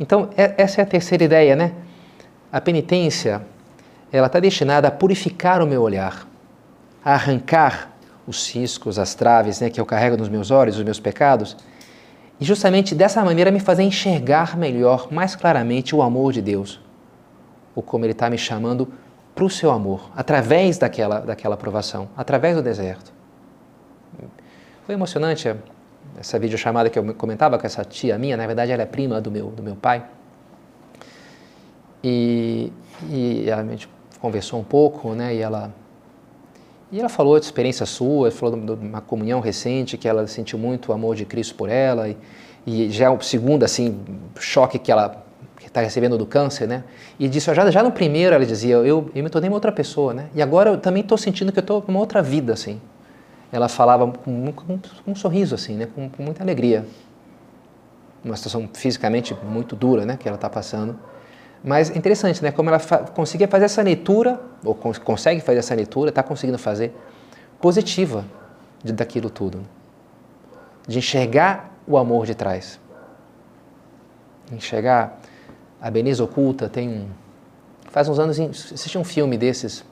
Então, 0.00 0.30
é, 0.36 0.54
essa 0.56 0.80
é 0.80 0.84
a 0.84 0.86
terceira 0.86 1.24
ideia, 1.24 1.54
né? 1.54 1.72
A 2.50 2.60
penitência, 2.60 3.42
ela 4.10 4.26
está 4.26 4.40
destinada 4.40 4.88
a 4.88 4.90
purificar 4.90 5.62
o 5.62 5.66
meu 5.66 5.82
olhar, 5.82 6.26
a 7.04 7.14
arrancar 7.14 7.92
os 8.26 8.44
ciscos, 8.44 8.98
as 8.98 9.14
traves 9.14 9.60
né, 9.60 9.70
que 9.70 9.80
eu 9.80 9.86
carrego 9.86 10.16
nos 10.16 10.28
meus 10.28 10.50
olhos, 10.50 10.78
os 10.78 10.84
meus 10.84 11.00
pecados, 11.00 11.56
e 12.40 12.44
justamente 12.44 12.94
dessa 12.94 13.24
maneira 13.24 13.50
me 13.50 13.60
fazer 13.60 13.82
enxergar 13.82 14.56
melhor, 14.56 15.12
mais 15.12 15.36
claramente, 15.36 15.94
o 15.94 16.02
amor 16.02 16.32
de 16.32 16.42
Deus, 16.42 16.80
ou 17.74 17.82
como 17.82 18.04
Ele 18.04 18.12
está 18.12 18.28
me 18.28 18.38
chamando 18.38 18.92
para 19.34 19.44
o 19.44 19.50
seu 19.50 19.70
amor, 19.70 20.10
através 20.14 20.78
daquela, 20.78 21.20
daquela 21.20 21.56
provação, 21.56 22.08
através 22.16 22.56
do 22.56 22.62
deserto. 22.62 23.12
Foi 24.84 24.94
emocionante 24.94 25.54
essa 26.18 26.38
videochamada 26.38 26.90
que 26.90 26.98
eu 26.98 27.14
comentava 27.14 27.58
com 27.58 27.66
essa 27.66 27.84
tia 27.84 28.18
minha, 28.18 28.36
na 28.36 28.46
verdade 28.46 28.72
ela 28.72 28.82
é 28.82 28.86
prima 28.86 29.20
do 29.20 29.30
meu, 29.30 29.46
do 29.50 29.62
meu 29.62 29.76
pai. 29.76 30.04
E, 32.04 32.72
e 33.08 33.50
a 33.50 33.62
gente 33.64 33.88
conversou 34.20 34.60
um 34.60 34.64
pouco, 34.64 35.14
né, 35.14 35.34
e 35.34 35.38
ela, 35.38 35.72
e 36.92 37.00
ela 37.00 37.08
falou 37.08 37.38
de 37.40 37.46
experiência 37.46 37.86
sua, 37.86 38.30
falou 38.30 38.56
de 38.56 38.72
uma 38.72 39.00
comunhão 39.00 39.40
recente, 39.40 39.96
que 39.96 40.06
ela 40.06 40.26
sentiu 40.26 40.58
muito 40.58 40.90
o 40.90 40.92
amor 40.92 41.16
de 41.16 41.24
Cristo 41.24 41.54
por 41.54 41.68
ela, 41.68 42.08
e, 42.08 42.16
e 42.66 42.90
já 42.90 43.06
é 43.06 43.10
o 43.10 43.20
segundo, 43.20 43.64
assim, 43.64 43.98
choque 44.38 44.78
que 44.78 44.92
ela 44.92 45.24
está 45.60 45.80
recebendo 45.80 46.18
do 46.18 46.26
câncer, 46.26 46.68
né? 46.68 46.84
E 47.18 47.28
disse, 47.28 47.52
já, 47.54 47.70
já 47.70 47.82
no 47.82 47.90
primeiro 47.90 48.34
ela 48.34 48.44
dizia, 48.44 48.74
eu, 48.74 49.10
eu 49.14 49.24
me 49.24 49.30
tornei 49.30 49.48
uma 49.48 49.56
outra 49.56 49.72
pessoa, 49.72 50.12
né? 50.12 50.26
E 50.34 50.42
agora 50.42 50.70
eu 50.70 50.76
também 50.76 51.02
estou 51.02 51.16
sentindo 51.16 51.50
que 51.50 51.58
eu 51.58 51.62
estou 51.62 51.82
numa 51.88 51.98
outra 51.98 52.22
vida, 52.22 52.52
assim 52.52 52.78
ela 53.52 53.68
falava 53.68 54.10
com, 54.10 54.52
com, 54.52 54.78
com 54.78 55.10
um 55.10 55.14
sorriso 55.14 55.54
assim, 55.54 55.76
né, 55.76 55.86
com, 55.94 56.08
com, 56.08 56.22
muita 56.22 56.42
alegria. 56.42 56.86
Uma 58.24 58.34
situação 58.34 58.68
fisicamente 58.72 59.36
muito 59.44 59.76
dura, 59.76 60.06
né, 60.06 60.16
que 60.16 60.26
ela 60.26 60.36
está 60.36 60.48
passando. 60.48 60.98
Mas 61.62 61.90
é 61.90 61.96
interessante, 61.96 62.42
né, 62.42 62.50
como 62.50 62.68
ela 62.68 62.78
fa 62.78 62.98
conseguia 62.98 63.46
fazer 63.46 63.66
essa 63.66 63.82
leitura, 63.82 64.40
ou 64.64 64.74
cons 64.74 64.98
consegue 64.98 65.40
fazer 65.40 65.58
essa 65.58 65.74
leitura, 65.74 66.08
está 66.08 66.22
conseguindo 66.22 66.58
fazer, 66.58 66.94
positiva 67.60 68.24
de, 68.82 68.92
daquilo 68.92 69.30
tudo. 69.30 69.62
De 70.86 70.98
enxergar 70.98 71.72
o 71.86 71.96
amor 71.96 72.26
de 72.26 72.34
trás. 72.34 72.80
Enxergar 74.50 75.20
a 75.80 75.90
beleza 75.90 76.24
oculta. 76.24 76.68
Tem 76.68 76.88
um. 76.88 77.06
Faz 77.90 78.08
uns 78.08 78.18
anos 78.18 78.40
assisti 78.40 78.98
um 78.98 79.04
filme 79.04 79.38
desses, 79.38 79.84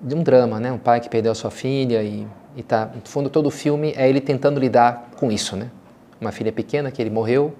de 0.00 0.14
um 0.14 0.22
drama, 0.22 0.60
né? 0.60 0.70
Um 0.70 0.78
pai 0.78 1.00
que 1.00 1.08
perdeu 1.08 1.32
a 1.32 1.34
sua 1.34 1.50
filha 1.50 2.02
e 2.02 2.26
e 2.56 2.62
tá, 2.62 2.90
no 2.94 3.00
fundo, 3.04 3.30
todo 3.30 3.46
o 3.46 3.50
filme 3.50 3.94
é 3.96 4.08
ele 4.08 4.20
tentando 4.20 4.60
lidar 4.60 5.10
com 5.16 5.30
isso, 5.30 5.56
né? 5.56 5.70
Uma 6.20 6.30
filha 6.32 6.52
pequena 6.52 6.90
que 6.90 7.00
ele 7.00 7.10
morreu, 7.10 7.54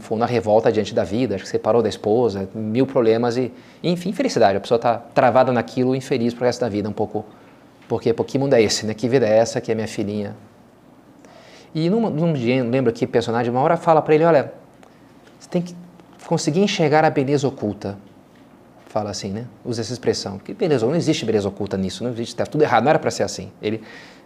fundo, 0.00 0.20
uma 0.20 0.26
revolta 0.26 0.70
diante 0.70 0.94
da 0.94 1.04
vida, 1.04 1.34
acho 1.34 1.44
que 1.44 1.50
separou 1.50 1.82
da 1.82 1.88
esposa, 1.88 2.48
mil 2.54 2.86
problemas 2.86 3.36
e, 3.36 3.52
enfim, 3.82 4.10
infelicidade. 4.10 4.56
A 4.56 4.60
pessoa 4.60 4.76
está 4.76 4.98
travada 4.98 5.52
naquilo, 5.52 5.94
infeliz 5.94 6.34
pro 6.34 6.44
resto 6.44 6.60
da 6.60 6.68
vida, 6.68 6.88
um 6.88 6.92
pouco. 6.92 7.24
Porque 7.88 8.12
que 8.12 8.38
mundo 8.38 8.54
é 8.54 8.62
esse, 8.62 8.86
né? 8.86 8.94
Que 8.94 9.08
vida 9.08 9.26
é 9.26 9.36
essa 9.36 9.60
que 9.60 9.72
é 9.72 9.74
minha 9.74 9.88
filhinha? 9.88 10.36
E 11.74 11.88
num, 11.88 12.10
num 12.10 12.32
dia, 12.32 12.62
lembro 12.62 12.92
que 12.92 13.06
personagem, 13.06 13.50
uma 13.50 13.60
hora 13.60 13.76
fala 13.76 14.02
para 14.02 14.14
ele, 14.14 14.24
olha, 14.24 14.52
você 15.38 15.48
tem 15.48 15.62
que 15.62 15.74
conseguir 16.26 16.60
enxergar 16.60 17.04
a 17.04 17.10
beleza 17.10 17.48
oculta 17.48 17.96
fala 18.92 19.08
assim, 19.08 19.30
né? 19.30 19.46
Usa 19.64 19.80
essa 19.80 19.92
expressão. 19.92 20.38
Que 20.38 20.52
beleza, 20.52 20.84
não 20.84 20.94
existe 20.94 21.24
beleza 21.24 21.48
oculta 21.48 21.78
nisso, 21.78 22.04
não 22.04 22.10
existe, 22.10 22.34
está 22.34 22.44
tudo 22.44 22.62
errado, 22.62 22.84
não 22.84 22.90
era 22.90 22.98
para 22.98 23.10
ser 23.10 23.22
assim. 23.22 23.50
Ele, 23.62 23.82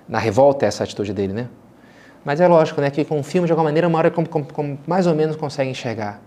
na 0.08 0.18
revolta, 0.18 0.66
é 0.66 0.68
essa 0.68 0.82
atitude 0.82 1.12
dele, 1.12 1.32
né? 1.32 1.48
Mas 2.26 2.40
é 2.40 2.48
lógico, 2.48 2.80
né, 2.80 2.90
que 2.90 3.04
com 3.04 3.20
o 3.20 3.22
filme, 3.22 3.46
de 3.46 3.52
alguma 3.52 3.68
maneira, 3.68 3.86
uma 3.86 3.96
hora 3.98 4.10
como, 4.10 4.28
como, 4.28 4.44
como 4.52 4.76
mais 4.84 5.06
ou 5.06 5.14
menos 5.14 5.36
consegue 5.36 5.70
enxergar. 5.70 6.20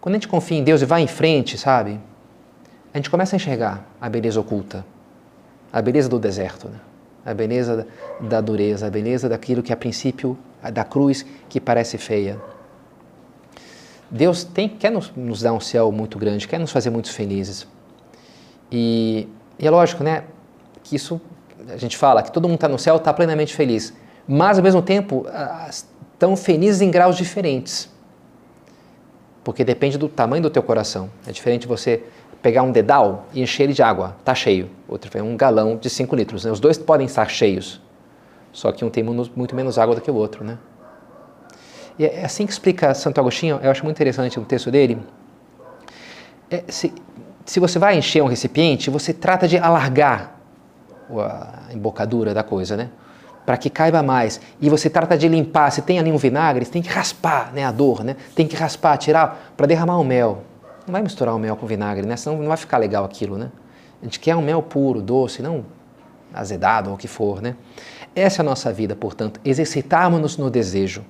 Quando 0.00 0.16
a 0.16 0.18
gente 0.18 0.26
confia 0.26 0.58
em 0.58 0.64
Deus 0.64 0.82
e 0.82 0.84
vai 0.84 1.02
em 1.02 1.06
frente, 1.06 1.56
sabe? 1.56 2.00
A 2.92 2.98
gente 2.98 3.08
começa 3.08 3.36
a 3.36 3.38
enxergar 3.38 3.86
a 4.00 4.08
beleza 4.08 4.40
oculta, 4.40 4.84
a 5.72 5.80
beleza 5.80 6.08
do 6.08 6.18
deserto, 6.18 6.68
né? 6.68 6.80
a 7.24 7.32
beleza 7.32 7.86
da, 8.20 8.40
dureza, 8.40 8.88
a 8.88 8.90
beleza 8.90 9.28
daquilo 9.28 9.62
que 9.62 9.72
a 9.72 9.76
princípio, 9.76 10.36
da 10.72 10.82
cruz, 10.82 11.24
que 11.48 11.60
parece 11.60 11.96
feia. 11.96 12.40
Deus 14.10 14.42
tem, 14.42 14.68
quer 14.68 14.90
nos, 14.90 15.12
nos, 15.14 15.42
dar 15.42 15.52
um 15.52 15.60
céu 15.60 15.92
muito 15.92 16.18
grande, 16.18 16.48
quer 16.48 16.58
nos 16.58 16.72
fazer 16.72 16.90
muito 16.90 17.08
felizes. 17.12 17.68
E, 18.68 19.28
e 19.60 19.64
é 19.64 19.70
lógico, 19.70 20.02
né, 20.02 20.24
que 20.82 20.96
isso, 20.96 21.20
a 21.68 21.76
gente 21.76 21.96
fala 21.96 22.20
que 22.24 22.32
todo 22.32 22.48
mundo 22.48 22.56
está 22.56 22.68
no 22.68 22.80
céu, 22.80 22.96
está 22.96 23.12
plenamente 23.14 23.54
feliz. 23.54 23.94
Mas, 24.26 24.58
ao 24.58 24.64
mesmo 24.64 24.82
tempo, 24.82 25.26
estão 25.68 26.36
felizes 26.36 26.80
em 26.80 26.90
graus 26.90 27.16
diferentes. 27.16 27.90
Porque 29.42 29.64
depende 29.64 29.98
do 29.98 30.08
tamanho 30.08 30.42
do 30.42 30.50
teu 30.50 30.62
coração. 30.62 31.10
É 31.26 31.32
diferente 31.32 31.66
você 31.66 32.02
pegar 32.40 32.62
um 32.62 32.72
dedal 32.72 33.26
e 33.32 33.42
encher 33.42 33.64
ele 33.64 33.72
de 33.72 33.82
água, 33.82 34.16
está 34.18 34.34
cheio. 34.34 34.68
Outro 34.88 35.10
é 35.16 35.22
um 35.22 35.36
galão 35.36 35.76
de 35.76 35.88
5 35.88 36.14
litros. 36.14 36.44
Né? 36.44 36.50
Os 36.50 36.60
dois 36.60 36.76
podem 36.78 37.06
estar 37.06 37.28
cheios. 37.28 37.80
Só 38.52 38.70
que 38.70 38.84
um 38.84 38.90
tem 38.90 39.02
muito 39.02 39.56
menos 39.56 39.78
água 39.78 39.94
do 39.94 40.00
que 40.00 40.10
o 40.10 40.14
outro, 40.14 40.44
né? 40.44 40.58
E 41.98 42.04
é 42.04 42.24
assim 42.24 42.46
que 42.46 42.52
explica 42.52 42.94
Santo 42.94 43.18
Agostinho, 43.18 43.58
eu 43.62 43.70
acho 43.70 43.84
muito 43.84 43.96
interessante 43.96 44.38
o 44.38 44.44
texto 44.44 44.70
dele. 44.70 44.98
É, 46.50 46.64
se, 46.68 46.92
se 47.46 47.60
você 47.60 47.78
vai 47.78 47.96
encher 47.96 48.22
um 48.22 48.26
recipiente, 48.26 48.90
você 48.90 49.12
trata 49.12 49.48
de 49.48 49.56
alargar 49.56 50.38
a 51.10 51.72
embocadura 51.72 52.34
da 52.34 52.42
coisa, 52.42 52.76
né? 52.76 52.90
Para 53.44 53.56
que 53.56 53.68
caiba 53.68 54.02
mais. 54.02 54.40
E 54.60 54.70
você 54.70 54.88
trata 54.88 55.16
de 55.16 55.28
limpar. 55.28 55.70
Se 55.70 55.82
tem 55.82 55.98
ali 55.98 56.12
um 56.12 56.16
vinagre, 56.16 56.64
você 56.64 56.70
tem 56.70 56.82
que 56.82 56.88
raspar 56.88 57.52
né, 57.52 57.64
a 57.64 57.72
dor, 57.72 58.04
né? 58.04 58.16
Tem 58.34 58.46
que 58.46 58.54
raspar, 58.56 58.96
tirar, 58.96 59.52
para 59.56 59.66
derramar 59.66 59.98
o 59.98 60.04
mel. 60.04 60.44
Não 60.86 60.92
vai 60.92 61.02
misturar 61.02 61.34
o 61.34 61.38
mel 61.38 61.56
com 61.56 61.66
vinagre, 61.66 62.06
né? 62.06 62.16
Senão 62.16 62.38
não 62.38 62.48
vai 62.48 62.56
ficar 62.56 62.78
legal 62.78 63.04
aquilo, 63.04 63.36
né? 63.36 63.50
A 64.00 64.04
gente 64.04 64.18
quer 64.20 64.36
um 64.36 64.42
mel 64.42 64.62
puro, 64.62 65.00
doce, 65.00 65.42
não 65.42 65.64
azedado 66.34 66.90
ou 66.90 66.96
o 66.96 66.98
que 66.98 67.08
for, 67.08 67.42
né? 67.42 67.56
Essa 68.14 68.40
é 68.40 68.42
a 68.42 68.44
nossa 68.44 68.72
vida, 68.72 68.94
portanto, 68.94 69.40
exercitarmos-nos 69.44 70.36
no 70.36 70.50
desejo. 70.50 71.04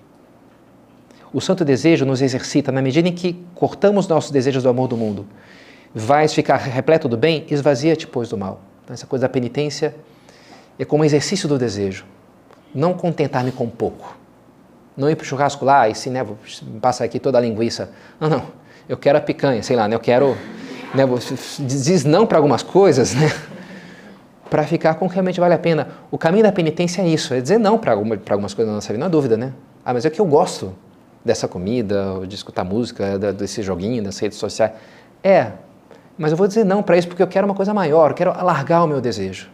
O 1.32 1.40
santo 1.40 1.64
desejo 1.64 2.04
nos 2.04 2.20
exercita 2.20 2.70
na 2.70 2.82
medida 2.82 3.08
em 3.08 3.12
que 3.12 3.42
cortamos 3.54 4.06
nossos 4.06 4.30
desejos 4.30 4.62
do 4.62 4.68
amor 4.68 4.88
do 4.88 4.96
mundo. 4.96 5.26
Vais 5.94 6.32
ficar 6.34 6.56
repleto 6.56 7.08
do 7.08 7.16
bem, 7.16 7.46
esvazia-te, 7.50 8.06
pois, 8.06 8.28
do 8.28 8.36
mal. 8.36 8.60
Então, 8.84 8.94
essa 8.94 9.06
coisa 9.06 9.22
da 9.22 9.28
penitência 9.28 9.94
é 10.78 10.84
como 10.84 11.04
exercício 11.04 11.48
do 11.48 11.58
desejo. 11.58 12.04
Não 12.74 12.94
contentar-me 12.94 13.52
com 13.52 13.68
pouco. 13.68 14.16
Não 14.96 15.10
ir 15.10 15.16
para 15.16 15.22
o 15.22 15.26
churrasco 15.26 15.64
lá 15.64 15.88
e 15.88 15.94
se 15.94 16.10
né, 16.10 16.26
passa 16.80 17.04
aqui 17.04 17.18
toda 17.18 17.38
a 17.38 17.40
linguiça. 17.40 17.90
Não, 18.20 18.28
não. 18.28 18.42
Eu 18.88 18.96
quero 18.96 19.18
a 19.18 19.20
picanha, 19.20 19.62
sei 19.62 19.76
lá, 19.76 19.88
né, 19.88 19.94
eu 19.94 20.00
quero. 20.00 20.36
Né, 20.94 21.04
diz 21.60 22.04
não 22.04 22.26
para 22.26 22.38
algumas 22.38 22.62
coisas, 22.62 23.14
né? 23.14 23.32
Para 24.50 24.64
ficar 24.64 24.96
com 24.96 25.06
o 25.06 25.08
que 25.08 25.14
realmente 25.14 25.40
vale 25.40 25.54
a 25.54 25.58
pena. 25.58 25.88
O 26.10 26.18
caminho 26.18 26.42
da 26.42 26.52
penitência 26.52 27.00
é 27.00 27.08
isso, 27.08 27.32
é 27.32 27.40
dizer 27.40 27.58
não 27.58 27.78
para 27.78 27.92
alguma, 27.92 28.20
algumas 28.28 28.52
coisas 28.52 28.70
da 28.70 28.74
nossa 28.74 28.88
vida, 28.88 28.98
não 28.98 29.06
há 29.06 29.10
dúvida, 29.10 29.34
né? 29.34 29.54
Ah, 29.82 29.94
mas 29.94 30.04
é 30.04 30.10
que 30.10 30.20
eu 30.20 30.26
gosto 30.26 30.74
dessa 31.24 31.48
comida, 31.48 32.20
de 32.26 32.34
escutar 32.34 32.64
música, 32.64 33.18
desse 33.32 33.62
joguinho, 33.62 34.02
das 34.02 34.18
redes 34.18 34.36
sociais. 34.36 34.72
É, 35.24 35.52
mas 36.18 36.32
eu 36.32 36.36
vou 36.36 36.46
dizer 36.46 36.64
não 36.64 36.82
para 36.82 36.96
isso 36.96 37.08
porque 37.08 37.22
eu 37.22 37.26
quero 37.26 37.46
uma 37.46 37.54
coisa 37.54 37.72
maior, 37.72 38.10
eu 38.10 38.14
quero 38.14 38.30
alargar 38.30 38.84
o 38.84 38.86
meu 38.86 39.00
desejo. 39.00 39.48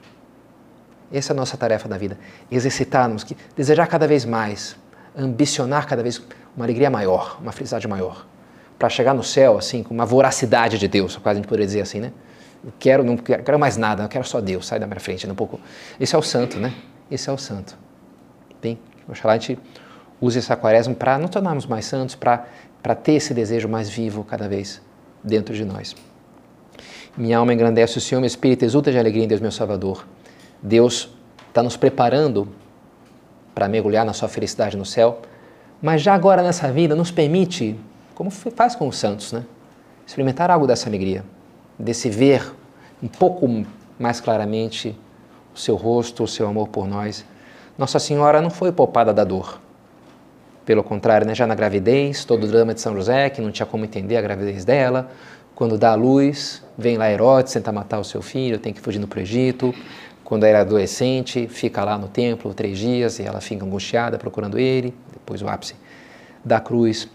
Essa 1.12 1.33
é 1.33 1.35
a 1.35 1.37
nossa 1.37 1.57
tarefa 1.57 1.88
da 1.88 1.97
vida. 1.97 2.18
Exercitarmos, 2.51 3.25
desejar 3.57 3.87
cada 3.87 4.07
vez 4.07 4.25
mais, 4.25 4.77
ambicionar 5.16 5.87
cada 5.87 6.03
vez 6.03 6.23
uma 6.55 6.64
alegria 6.64 6.90
maior, 6.90 7.38
uma 7.40 7.53
felicidade 7.53 7.88
maior. 7.88 8.27
Para 8.79 8.88
chegar 8.88 9.14
no 9.14 9.25
céu, 9.25 9.59
assim, 9.59 9.83
com 9.83 9.94
uma 9.94 10.07
voracidade 10.07 10.79
de 10.79 10.87
Deus, 10.87 11.16
quase 11.16 11.38
a 11.38 11.40
gente 11.40 11.49
poderia 11.49 11.66
dizer 11.66 11.81
assim, 11.81 12.01
né? 12.01 12.12
Eu 12.64 12.73
quero, 12.79 13.05
não 13.05 13.16
quero, 13.16 13.42
quero 13.42 13.59
mais 13.59 13.77
nada, 13.77 14.05
eu 14.05 14.09
quero 14.09 14.27
só 14.27 14.40
Deus, 14.40 14.66
sai 14.66 14.79
da 14.79 14.87
minha 14.87 15.01
frente 15.01 15.27
um 15.29 15.35
pouco. 15.35 15.61
Esse 15.99 16.14
é 16.14 16.18
o 16.18 16.23
santo, 16.23 16.59
né? 16.59 16.75
Esse 17.11 17.31
é 17.31 17.33
o 17.33 17.38
santo. 17.38 17.77
Bem, 18.61 18.79
oxalá 19.09 19.35
a 19.35 19.38
gente 19.38 19.59
use 20.21 20.38
essa 20.38 20.57
quaresma 20.57 20.94
para 20.94 21.18
nos 21.18 21.31
tornarmos 21.31 21.66
mais 21.66 21.87
santos, 21.87 22.14
para 22.14 22.94
ter 22.94 23.12
esse 23.12 23.33
desejo 23.33 23.68
mais 23.68 23.88
vivo 23.88 24.25
cada 24.25 24.49
vez 24.49 24.83
dentro 25.23 25.55
de 25.55 25.64
nós. 25.64 25.94
Minha 27.16 27.38
alma 27.38 27.53
engrandece 27.53 27.99
o 27.99 28.01
Senhor, 28.01 28.21
meu 28.21 28.27
espírito 28.27 28.64
exulta 28.64 28.92
de 28.92 28.99
alegria 28.99 29.25
em 29.25 29.29
Deus, 29.29 29.40
meu 29.40 29.51
Salvador. 29.51 30.07
Deus 30.62 31.11
está 31.49 31.62
nos 31.62 31.77
preparando 31.77 32.49
para 33.55 33.68
mergulhar 33.68 34.05
na 34.05 34.12
sua 34.12 34.29
felicidade 34.29 34.77
no 34.77 34.85
céu, 34.85 35.21
mas 35.81 36.03
já 36.03 36.14
agora 36.14 36.42
nessa 36.42 36.71
vida 36.71 36.94
nos 36.94 37.11
permite, 37.11 37.79
como 38.14 38.31
faz 38.31 38.75
com 38.75 38.88
os 38.88 38.97
santos, 38.97 39.33
né? 39.33 39.44
experimentar 40.07 40.51
algo 40.51 40.66
dessa 40.66 40.88
alegria, 40.88 41.25
desse 41.79 42.09
ver 42.09 42.53
um 43.03 43.09
pouco 43.09 43.64
mais 43.99 44.21
claramente 44.21 44.99
o 45.55 45.59
seu 45.59 45.77
rosto, 45.77 46.25
o 46.25 46.29
seu 46.29 46.49
amor 46.49 46.68
por 46.68 46.87
nós. 46.87 47.25
Nossa 47.77 47.99
Senhora 47.99 48.40
não 48.40 48.51
foi 48.51 48.73
poupada 48.73 49.12
da 49.12 49.23
dor. 49.23 49.61
Pelo 50.64 50.83
contrário, 50.83 51.27
né, 51.27 51.35
já 51.35 51.47
na 51.47 51.55
gravidez, 51.55 52.25
todo 52.25 52.44
o 52.44 52.47
drama 52.47 52.75
de 52.75 52.81
São 52.81 52.94
José, 52.94 53.31
que 53.31 53.40
não 53.40 53.51
tinha 53.51 53.66
como 53.66 53.85
entender 53.85 54.16
a 54.16 54.21
gravidez 54.21 54.64
dela, 54.64 55.11
quando 55.55 55.77
dá 55.77 55.92
a 55.92 55.94
luz, 55.94 56.62
vem 56.77 56.97
lá 56.97 57.11
Herodes, 57.11 57.53
tenta 57.53 57.73
matar 57.73 57.99
o 57.99 58.05
seu 58.05 58.23
filho, 58.23 58.59
tem 58.59 58.73
que 58.73 58.81
fugir 58.81 59.05
para 59.07 59.18
o 59.18 59.23
Egito. 59.23 59.75
Quando 60.28 60.44
era 60.44 60.60
adolescente, 60.60 61.48
fica 61.48 61.82
lá 61.82 61.96
no 61.96 62.06
templo 62.06 62.52
três 62.52 62.78
dias 62.78 63.18
e 63.18 63.22
ela 63.22 63.40
fica 63.40 63.64
angustiada 63.64 64.18
procurando 64.18 64.58
ele, 64.58 64.94
depois 65.10 65.40
o 65.40 65.48
ápice 65.48 65.74
da 66.44 66.60
cruz. 66.60 67.08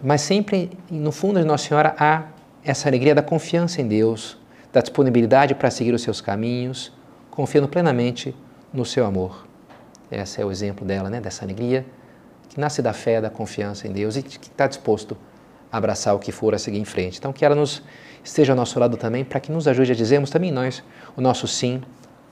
Mas 0.00 0.20
sempre, 0.20 0.70
no 0.88 1.10
fundo 1.10 1.40
de 1.40 1.44
Nossa 1.44 1.66
Senhora, 1.66 1.96
há 1.98 2.26
essa 2.64 2.88
alegria 2.88 3.12
da 3.12 3.22
confiança 3.22 3.80
em 3.82 3.88
Deus, 3.88 4.38
da 4.72 4.80
disponibilidade 4.80 5.52
para 5.52 5.68
seguir 5.68 5.92
os 5.92 6.02
seus 6.02 6.20
caminhos, 6.20 6.92
confiando 7.28 7.66
plenamente 7.66 8.36
no 8.72 8.84
seu 8.84 9.04
amor. 9.04 9.48
Esse 10.08 10.40
é 10.40 10.44
o 10.44 10.52
exemplo 10.52 10.86
dela, 10.86 11.10
né, 11.10 11.20
dessa 11.20 11.44
alegria 11.44 11.84
que 12.50 12.60
nasce 12.60 12.80
da 12.80 12.92
fé, 12.92 13.20
da 13.20 13.30
confiança 13.30 13.88
em 13.88 13.90
Deus 13.90 14.14
e 14.16 14.22
que 14.22 14.46
está 14.46 14.68
disposto 14.68 15.16
a 15.72 15.76
abraçar 15.76 16.14
o 16.14 16.20
que 16.20 16.30
for 16.30 16.54
a 16.54 16.58
seguir 16.58 16.78
em 16.78 16.84
frente. 16.84 17.18
Então, 17.18 17.32
que 17.32 17.44
ela 17.44 17.56
nos 17.56 17.82
esteja 18.22 18.52
ao 18.52 18.56
nosso 18.56 18.78
lado 18.78 18.96
também, 18.96 19.24
para 19.24 19.40
que 19.40 19.50
nos 19.50 19.66
ajude 19.66 19.90
a 19.90 19.94
dizermos 19.96 20.30
também 20.30 20.52
nós 20.52 20.84
o 21.16 21.20
nosso 21.20 21.48
sim 21.48 21.82